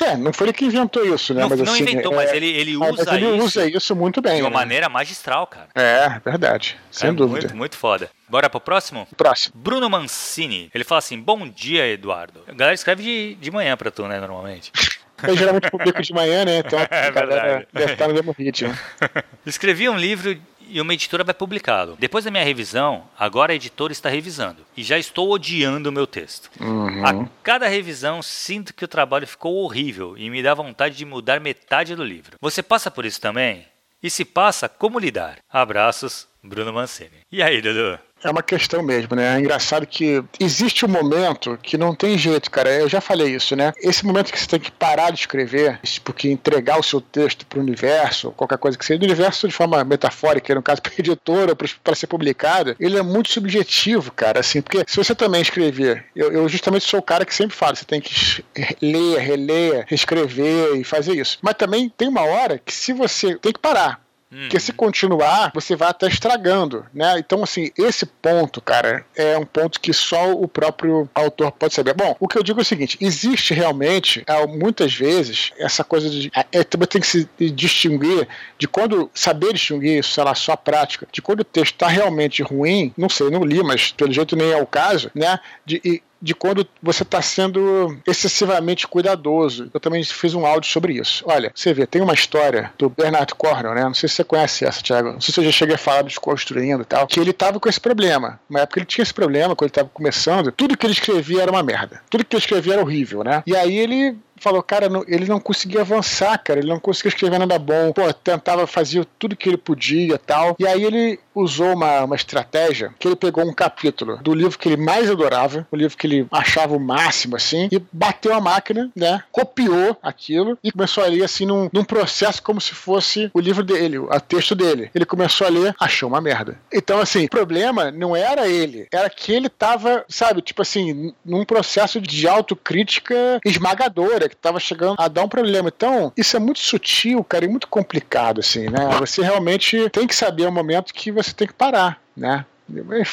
É, 0.00 0.16
não 0.16 0.32
foi 0.32 0.46
ele 0.46 0.52
que 0.54 0.64
inventou 0.64 1.04
isso, 1.04 1.34
né? 1.34 1.42
Não, 1.42 1.48
mas, 1.50 1.58
não 1.60 1.72
assim, 1.72 1.82
inventou, 1.82 2.12
é, 2.12 2.16
mas 2.16 2.32
ele, 2.32 2.46
ele 2.46 2.76
usa 2.76 3.04
mas 3.04 3.08
ele 3.08 3.26
isso. 3.26 3.44
usa 3.44 3.68
isso 3.68 3.96
muito 3.96 4.22
bem. 4.22 4.36
De 4.36 4.42
uma 4.42 4.50
né? 4.50 4.56
maneira 4.56 4.88
magistral, 4.88 5.46
cara. 5.46 5.68
É, 5.74 6.18
verdade. 6.24 6.78
Sem 6.90 7.10
é 7.10 7.12
dúvida. 7.12 7.40
Muito, 7.40 7.56
muito 7.56 7.76
foda. 7.76 8.10
Bora 8.28 8.48
pro 8.48 8.60
próximo? 8.60 9.06
Próximo. 9.16 9.54
Bruno 9.56 9.90
Mancini. 9.90 10.70
Ele 10.74 10.84
fala 10.84 11.00
assim: 11.00 11.18
Bom 11.18 11.46
dia, 11.46 11.86
Eduardo. 11.86 12.42
A 12.48 12.52
galera 12.52 12.74
escreve 12.74 13.02
de, 13.02 13.34
de 13.34 13.50
manhã 13.50 13.76
pra 13.76 13.90
tu, 13.90 14.06
né, 14.08 14.18
normalmente. 14.18 14.72
Eu 15.22 15.36
geralmente 15.36 15.70
publico 15.70 16.00
de 16.02 16.12
manhã, 16.14 16.44
né? 16.44 16.58
Então 16.58 16.78
é 16.90 17.06
a 17.06 17.10
galera 17.10 17.66
deve 17.72 17.92
estar 17.92 18.08
no 18.08 18.14
mesmo 18.14 18.32
ritmo. 18.32 18.74
Escrevi 19.44 19.88
um 19.88 19.96
livro 19.96 20.40
e 20.70 20.80
uma 20.80 20.94
editora 20.94 21.24
vai 21.24 21.34
publicá-lo. 21.34 21.96
Depois 21.98 22.24
da 22.24 22.30
minha 22.30 22.44
revisão, 22.44 23.04
agora 23.18 23.52
a 23.52 23.56
editora 23.56 23.92
está 23.92 24.08
revisando. 24.08 24.64
E 24.76 24.82
já 24.82 24.98
estou 24.98 25.30
odiando 25.30 25.88
o 25.88 25.92
meu 25.92 26.06
texto. 26.06 26.50
Uhum. 26.60 27.04
A 27.04 27.28
cada 27.42 27.66
revisão, 27.68 28.22
sinto 28.22 28.72
que 28.72 28.84
o 28.84 28.88
trabalho 28.88 29.26
ficou 29.26 29.56
horrível 29.56 30.16
e 30.16 30.30
me 30.30 30.42
dá 30.42 30.54
vontade 30.54 30.96
de 30.96 31.04
mudar 31.04 31.40
metade 31.40 31.94
do 31.94 32.04
livro. 32.04 32.36
Você 32.40 32.62
passa 32.62 32.90
por 32.90 33.04
isso 33.04 33.20
também? 33.20 33.66
E 34.02 34.08
se 34.08 34.24
passa, 34.24 34.68
como 34.68 34.98
lidar? 34.98 35.38
Abraços, 35.50 36.26
Bruno 36.42 36.72
Mancini. 36.72 37.10
E 37.30 37.42
aí, 37.42 37.60
Dudu? 37.60 37.98
É 38.22 38.30
uma 38.30 38.42
questão 38.42 38.82
mesmo, 38.82 39.16
né? 39.16 39.34
É 39.34 39.40
engraçado 39.40 39.86
que 39.86 40.22
existe 40.38 40.84
um 40.84 40.88
momento 40.88 41.58
que 41.62 41.78
não 41.78 41.94
tem 41.94 42.18
jeito, 42.18 42.50
cara. 42.50 42.70
Eu 42.70 42.88
já 42.88 43.00
falei 43.00 43.34
isso, 43.34 43.56
né? 43.56 43.72
Esse 43.78 44.04
momento 44.04 44.30
que 44.30 44.38
você 44.38 44.46
tem 44.46 44.60
que 44.60 44.70
parar 44.70 45.10
de 45.10 45.20
escrever, 45.20 45.80
porque 46.04 46.28
entregar 46.28 46.78
o 46.78 46.82
seu 46.82 47.00
texto 47.00 47.46
para 47.46 47.58
o 47.58 47.62
universo, 47.62 48.30
qualquer 48.32 48.58
coisa 48.58 48.76
que 48.76 48.84
seja, 48.84 48.98
do 48.98 49.06
universo 49.06 49.48
de 49.48 49.54
forma 49.54 49.82
metafórica, 49.84 50.54
no 50.54 50.62
caso 50.62 50.82
para 50.82 50.92
editora, 50.98 51.56
para 51.56 51.94
ser 51.94 52.06
publicado, 52.06 52.76
ele 52.78 52.98
é 52.98 53.02
muito 53.02 53.30
subjetivo, 53.30 54.12
cara. 54.12 54.40
Assim, 54.40 54.60
porque 54.60 54.84
se 54.86 54.96
você 54.96 55.14
também 55.14 55.40
escrever, 55.40 56.04
eu, 56.14 56.30
eu 56.30 56.48
justamente 56.48 56.84
sou 56.84 57.00
o 57.00 57.02
cara 57.02 57.24
que 57.24 57.34
sempre 57.34 57.56
fala, 57.56 57.74
você 57.74 57.84
tem 57.84 58.00
que 58.00 58.44
ler, 58.82 59.18
reler, 59.18 59.86
reescrever 59.88 60.76
e 60.76 60.84
fazer 60.84 61.14
isso. 61.14 61.38
Mas 61.40 61.54
também 61.54 61.88
tem 61.88 62.08
uma 62.08 62.22
hora 62.22 62.58
que 62.58 62.72
se 62.72 62.92
você 62.92 63.36
tem 63.36 63.52
que 63.52 63.58
parar 63.58 64.00
porque 64.30 64.60
se 64.60 64.70
uhum. 64.70 64.76
continuar, 64.76 65.50
você 65.52 65.74
vai 65.74 65.88
até 65.88 66.06
estragando, 66.06 66.86
né? 66.94 67.18
Então, 67.18 67.42
assim, 67.42 67.72
esse 67.76 68.06
ponto, 68.06 68.60
cara, 68.60 69.04
é 69.16 69.36
um 69.36 69.44
ponto 69.44 69.80
que 69.80 69.92
só 69.92 70.32
o 70.32 70.46
próprio 70.46 71.10
autor 71.12 71.50
pode 71.50 71.74
saber. 71.74 71.94
Bom, 71.94 72.16
o 72.20 72.28
que 72.28 72.38
eu 72.38 72.42
digo 72.42 72.60
é 72.60 72.62
o 72.62 72.64
seguinte: 72.64 72.96
existe 73.00 73.52
realmente, 73.52 74.22
é, 74.28 74.46
muitas 74.46 74.94
vezes, 74.94 75.50
essa 75.58 75.82
coisa 75.82 76.08
de. 76.08 76.30
É, 76.34 76.60
é, 76.60 76.64
também 76.64 76.86
tem 76.86 77.00
que 77.00 77.08
se 77.08 77.28
distinguir 77.52 78.28
de 78.56 78.68
quando. 78.68 79.10
Saber 79.12 79.52
distinguir 79.52 79.98
isso, 79.98 80.12
sei 80.12 80.22
lá, 80.22 80.34
só 80.34 80.52
a 80.52 80.56
prática, 80.56 81.08
de 81.10 81.20
quando 81.20 81.40
o 81.40 81.44
texto 81.44 81.74
está 81.74 81.88
realmente 81.88 82.42
ruim, 82.42 82.92
não 82.96 83.08
sei, 83.08 83.30
não 83.30 83.42
li, 83.42 83.62
mas 83.62 83.90
pelo 83.90 84.12
jeito 84.12 84.36
nem 84.36 84.52
é 84.52 84.56
o 84.56 84.66
caso, 84.66 85.10
né? 85.14 85.40
De, 85.66 86.02
de 86.20 86.34
quando 86.34 86.66
você 86.82 87.02
está 87.02 87.22
sendo 87.22 87.96
excessivamente 88.06 88.86
cuidadoso. 88.86 89.70
Eu 89.72 89.80
também 89.80 90.02
fiz 90.04 90.34
um 90.34 90.44
áudio 90.44 90.70
sobre 90.70 90.94
isso. 90.94 91.24
Olha, 91.26 91.52
você 91.54 91.72
vê, 91.72 91.86
tem 91.86 92.02
uma 92.02 92.14
história 92.14 92.72
do 92.78 92.90
Bernard 92.90 93.34
Cornell, 93.34 93.74
né? 93.74 93.84
Não 93.84 93.94
sei 93.94 94.08
se 94.08 94.16
você 94.16 94.24
conhece 94.24 94.64
essa, 94.64 94.82
Thiago. 94.82 95.12
Não 95.12 95.20
sei 95.20 95.32
se 95.32 95.40
eu 95.40 95.44
já 95.44 95.52
cheguei 95.52 95.74
a 95.74 95.78
falar 95.78 96.02
dos 96.02 96.18
construindo 96.18 96.82
e 96.82 96.84
tal. 96.84 97.06
Que 97.06 97.20
ele 97.20 97.32
tava 97.32 97.58
com 97.58 97.68
esse 97.68 97.80
problema. 97.80 98.38
Na 98.48 98.60
época 98.60 98.80
ele 98.80 98.86
tinha 98.86 99.02
esse 99.02 99.14
problema, 99.14 99.56
quando 99.56 99.68
ele 99.68 99.74
tava 99.74 99.90
começando. 99.92 100.52
Tudo 100.52 100.76
que 100.76 100.86
ele 100.86 100.92
escrevia 100.92 101.42
era 101.42 101.50
uma 101.50 101.62
merda. 101.62 102.02
Tudo 102.10 102.24
que 102.24 102.36
ele 102.36 102.42
escrevia 102.42 102.74
era 102.74 102.82
horrível, 102.82 103.24
né? 103.24 103.42
E 103.46 103.56
aí 103.56 103.76
ele 103.76 104.16
falou, 104.40 104.62
cara, 104.62 104.88
não, 104.88 105.04
ele 105.06 105.26
não 105.26 105.38
conseguia 105.38 105.82
avançar, 105.82 106.36
cara, 106.38 106.60
ele 106.60 106.68
não 106.68 106.80
conseguia 106.80 107.10
escrever 107.10 107.38
nada 107.38 107.58
bom. 107.58 107.92
Pô, 107.92 108.12
tentava 108.12 108.66
fazer 108.66 109.06
tudo 109.18 109.36
que 109.36 109.48
ele 109.48 109.56
podia 109.56 110.18
tal. 110.18 110.56
E 110.58 110.66
aí 110.66 110.82
ele 110.82 111.20
usou 111.34 111.74
uma, 111.74 112.04
uma 112.04 112.16
estratégia 112.16 112.92
que 112.98 113.06
ele 113.06 113.16
pegou 113.16 113.44
um 113.44 113.52
capítulo 113.52 114.18
do 114.18 114.34
livro 114.34 114.58
que 114.58 114.68
ele 114.68 114.76
mais 114.76 115.10
adorava, 115.10 115.66
o 115.70 115.76
livro 115.76 115.96
que 115.96 116.06
ele 116.06 116.26
achava 116.30 116.74
o 116.74 116.80
máximo, 116.80 117.36
assim, 117.36 117.68
e 117.70 117.80
bateu 117.92 118.34
a 118.34 118.40
máquina, 118.40 118.90
né? 118.96 119.22
Copiou 119.30 119.96
aquilo 120.02 120.58
e 120.62 120.72
começou 120.72 121.04
a 121.04 121.06
ler, 121.06 121.22
assim, 121.22 121.46
num, 121.46 121.68
num 121.72 121.84
processo 121.84 122.42
como 122.42 122.60
se 122.60 122.74
fosse 122.74 123.30
o 123.34 123.40
livro 123.40 123.62
dele, 123.62 123.98
o 123.98 124.08
texto 124.20 124.54
dele. 124.54 124.90
Ele 124.94 125.04
começou 125.04 125.46
a 125.46 125.50
ler, 125.50 125.74
achou 125.78 126.08
uma 126.08 126.20
merda. 126.20 126.58
Então, 126.72 127.00
assim, 127.00 127.24
o 127.26 127.30
problema 127.30 127.90
não 127.90 128.16
era 128.16 128.48
ele, 128.48 128.88
era 128.92 129.08
que 129.10 129.32
ele 129.32 129.48
tava, 129.48 130.04
sabe, 130.08 130.42
tipo 130.42 130.62
assim, 130.62 131.12
num 131.24 131.44
processo 131.44 132.00
de 132.00 132.26
autocrítica 132.26 133.40
esmagadora 133.44 134.29
que 134.30 134.36
estava 134.36 134.58
chegando 134.58 134.96
a 134.98 135.08
dar 135.08 135.24
um 135.24 135.28
problema. 135.28 135.70
Então, 135.74 136.12
isso 136.16 136.36
é 136.36 136.40
muito 136.40 136.60
sutil, 136.60 137.22
cara, 137.22 137.44
e 137.44 137.48
muito 137.48 137.68
complicado, 137.68 138.40
assim, 138.40 138.68
né? 138.68 138.88
Você 138.98 139.22
realmente 139.22 139.90
tem 139.90 140.06
que 140.06 140.14
saber 140.14 140.46
o 140.46 140.52
momento 140.52 140.94
que 140.94 141.10
você 141.10 141.32
tem 141.32 141.46
que 141.46 141.54
parar, 141.54 142.00
né? 142.16 142.46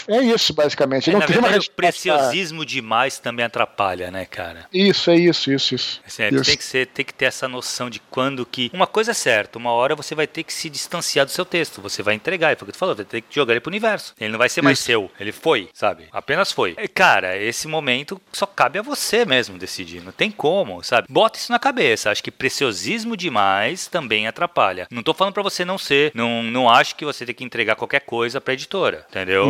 É 0.07 0.21
isso, 0.21 0.53
basicamente. 0.53 1.09
É, 1.09 1.13
não 1.13 1.19
na 1.19 1.25
tem 1.25 1.35
verdade, 1.35 1.55
uma 1.57 1.73
o 1.73 1.75
preciosismo 1.75 2.65
demais 2.65 3.19
também 3.19 3.45
atrapalha, 3.45 4.11
né, 4.11 4.25
cara? 4.25 4.65
Isso, 4.73 5.09
é 5.09 5.15
isso, 5.15 5.51
isso, 5.51 5.75
isso. 5.75 6.01
Assim, 6.05 6.23
é, 6.23 6.29
isso. 6.29 6.43
Tem, 6.43 6.57
que 6.57 6.63
ser, 6.63 6.87
tem 6.87 7.05
que 7.05 7.13
ter 7.13 7.25
essa 7.25 7.47
noção 7.47 7.89
de 7.89 7.99
quando 7.99 8.45
que. 8.45 8.69
Uma 8.73 8.87
coisa 8.87 9.11
é 9.11 9.13
certa, 9.13 9.57
uma 9.57 9.71
hora 9.71 9.95
você 9.95 10.15
vai 10.15 10.27
ter 10.27 10.43
que 10.43 10.53
se 10.53 10.69
distanciar 10.69 11.25
do 11.25 11.31
seu 11.31 11.45
texto. 11.45 11.81
Você 11.81 12.03
vai 12.03 12.15
entregar. 12.15 12.55
Foi 12.57 12.65
o 12.65 12.67
que 12.67 12.73
tu 12.73 12.77
falou, 12.77 12.95
vai 12.95 13.05
ter 13.05 13.21
que 13.21 13.33
jogar 13.33 13.53
ele 13.53 13.61
pro 13.61 13.69
universo. 13.69 14.13
Ele 14.19 14.31
não 14.31 14.39
vai 14.39 14.49
ser 14.49 14.61
mais 14.61 14.79
Isso. 14.79 14.85
seu. 14.85 15.11
Ele 15.19 15.31
foi, 15.31 15.69
sabe? 15.73 16.05
Apenas 16.11 16.51
foi. 16.51 16.75
E, 16.77 16.87
cara, 16.87 17.37
esse 17.37 17.67
momento 17.67 18.21
só 18.31 18.45
cabe 18.45 18.79
a 18.79 18.81
você 18.81 19.25
mesmo 19.25 19.57
decidir. 19.57 20.01
Não 20.01 20.11
tem 20.11 20.31
como, 20.31 20.83
sabe? 20.83 21.07
Bota 21.09 21.37
isso 21.37 21.51
na 21.51 21.59
cabeça. 21.59 22.11
Acho 22.11 22.23
que 22.23 22.31
preciosismo 22.31 23.15
demais 23.17 23.87
também 23.87 24.27
atrapalha. 24.27 24.87
Não 24.91 25.03
tô 25.03 25.13
falando 25.13 25.33
pra 25.33 25.43
você 25.43 25.65
não 25.65 25.77
ser. 25.77 26.11
Não, 26.13 26.43
não 26.43 26.69
acho 26.69 26.95
que 26.95 27.05
você 27.05 27.25
tem 27.25 27.35
que 27.35 27.43
entregar 27.43 27.75
qualquer 27.75 28.01
coisa 28.01 28.39
pra 28.41 28.53
editora, 28.53 29.05
entendeu? 29.09 29.46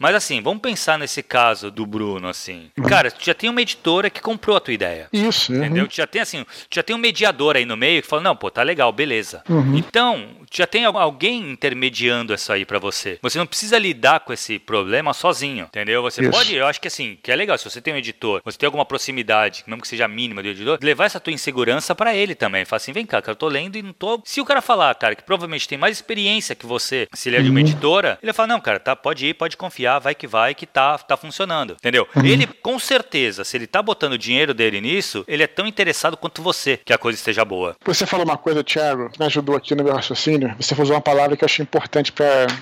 Mas 0.00 0.14
assim, 0.14 0.40
vamos 0.40 0.60
pensar 0.60 0.98
nesse 0.98 1.22
caso 1.22 1.70
do 1.70 1.84
Bruno, 1.84 2.28
assim. 2.28 2.70
Cara, 2.88 3.10
tu 3.10 3.24
já 3.24 3.34
tem 3.34 3.50
uma 3.50 3.60
editora 3.60 4.08
que 4.08 4.20
comprou 4.20 4.56
a 4.56 4.60
tua 4.60 4.74
ideia. 4.74 5.08
Isso, 5.12 5.52
uhum. 5.52 5.58
Entendeu? 5.58 5.88
Tu 5.88 5.96
já 5.96 6.06
tem 6.06 6.22
assim, 6.22 6.44
tu 6.44 6.74
já 6.74 6.82
tem 6.82 6.94
um 6.94 6.98
mediador 6.98 7.56
aí 7.56 7.64
no 7.64 7.76
meio 7.76 8.02
que 8.02 8.08
fala, 8.08 8.22
não, 8.22 8.36
pô, 8.36 8.50
tá 8.50 8.62
legal, 8.62 8.92
beleza. 8.92 9.42
Então, 9.74 10.28
tu 10.45 10.45
já 10.58 10.66
tem 10.66 10.84
al- 10.84 10.96
alguém 10.96 11.50
intermediando 11.52 12.34
isso 12.34 12.52
aí 12.52 12.64
pra 12.64 12.78
você. 12.78 13.18
Você 13.22 13.38
não 13.38 13.46
precisa 13.46 13.78
lidar 13.78 14.20
com 14.20 14.32
esse 14.32 14.58
problema 14.58 15.12
sozinho, 15.12 15.64
entendeu? 15.66 16.02
Você 16.02 16.22
Isso. 16.22 16.30
pode, 16.30 16.54
eu 16.54 16.66
acho 16.66 16.80
que 16.80 16.88
assim, 16.88 17.18
que 17.22 17.30
é 17.30 17.36
legal, 17.36 17.56
se 17.58 17.64
você 17.68 17.80
tem 17.80 17.94
um 17.94 17.96
editor, 17.96 18.40
você 18.44 18.56
tem 18.58 18.66
alguma 18.66 18.84
proximidade, 18.84 19.64
mesmo 19.66 19.82
que 19.82 19.88
seja 19.88 20.08
mínima 20.08 20.42
do 20.42 20.48
editor, 20.48 20.78
levar 20.82 21.04
essa 21.06 21.20
tua 21.20 21.32
insegurança 21.32 21.94
pra 21.94 22.14
ele 22.14 22.34
também. 22.34 22.64
Fala 22.64 22.78
assim, 22.78 22.92
vem 22.92 23.06
cá, 23.06 23.20
cara, 23.20 23.32
eu 23.32 23.36
tô 23.36 23.48
lendo 23.48 23.76
e 23.76 23.82
não 23.82 23.92
tô... 23.92 24.20
Se 24.24 24.40
o 24.40 24.44
cara 24.44 24.60
falar, 24.62 24.94
cara, 24.94 25.14
que 25.14 25.22
provavelmente 25.22 25.68
tem 25.68 25.78
mais 25.78 25.96
experiência 25.96 26.54
que 26.54 26.66
você, 26.66 27.08
se 27.12 27.28
ele 27.28 27.36
é 27.36 27.42
de 27.42 27.50
uma 27.50 27.60
editora, 27.60 28.18
ele 28.22 28.32
vai 28.32 28.34
falar, 28.34 28.48
não, 28.48 28.60
cara, 28.60 28.78
tá, 28.78 28.94
pode 28.96 29.26
ir, 29.26 29.34
pode 29.34 29.56
confiar, 29.56 29.98
vai 29.98 30.14
que 30.14 30.26
vai, 30.26 30.54
que 30.54 30.66
tá, 30.66 30.98
tá 30.98 31.16
funcionando, 31.16 31.72
entendeu? 31.72 32.06
Ele, 32.22 32.46
com 32.46 32.78
certeza, 32.78 33.44
se 33.44 33.56
ele 33.56 33.66
tá 33.66 33.82
botando 33.82 34.12
o 34.14 34.18
dinheiro 34.18 34.54
dele 34.54 34.80
nisso, 34.80 35.24
ele 35.28 35.42
é 35.42 35.46
tão 35.46 35.66
interessado 35.66 36.16
quanto 36.16 36.42
você 36.42 36.78
que 36.84 36.92
a 36.92 36.98
coisa 36.98 37.18
esteja 37.18 37.44
boa. 37.44 37.76
Você 37.84 38.06
falou 38.06 38.24
uma 38.24 38.36
coisa, 38.38 38.62
Thiago, 38.64 39.10
que 39.10 39.18
me 39.18 39.26
ajudou 39.26 39.56
aqui 39.56 39.74
no 39.74 39.84
meu 39.84 39.94
raciocínio. 39.94 40.45
Você 40.58 40.74
usou 40.80 40.96
uma 40.96 41.00
palavra 41.02 41.36
que 41.36 41.44
eu 41.44 41.46
achei 41.46 41.62
importante, 41.62 42.12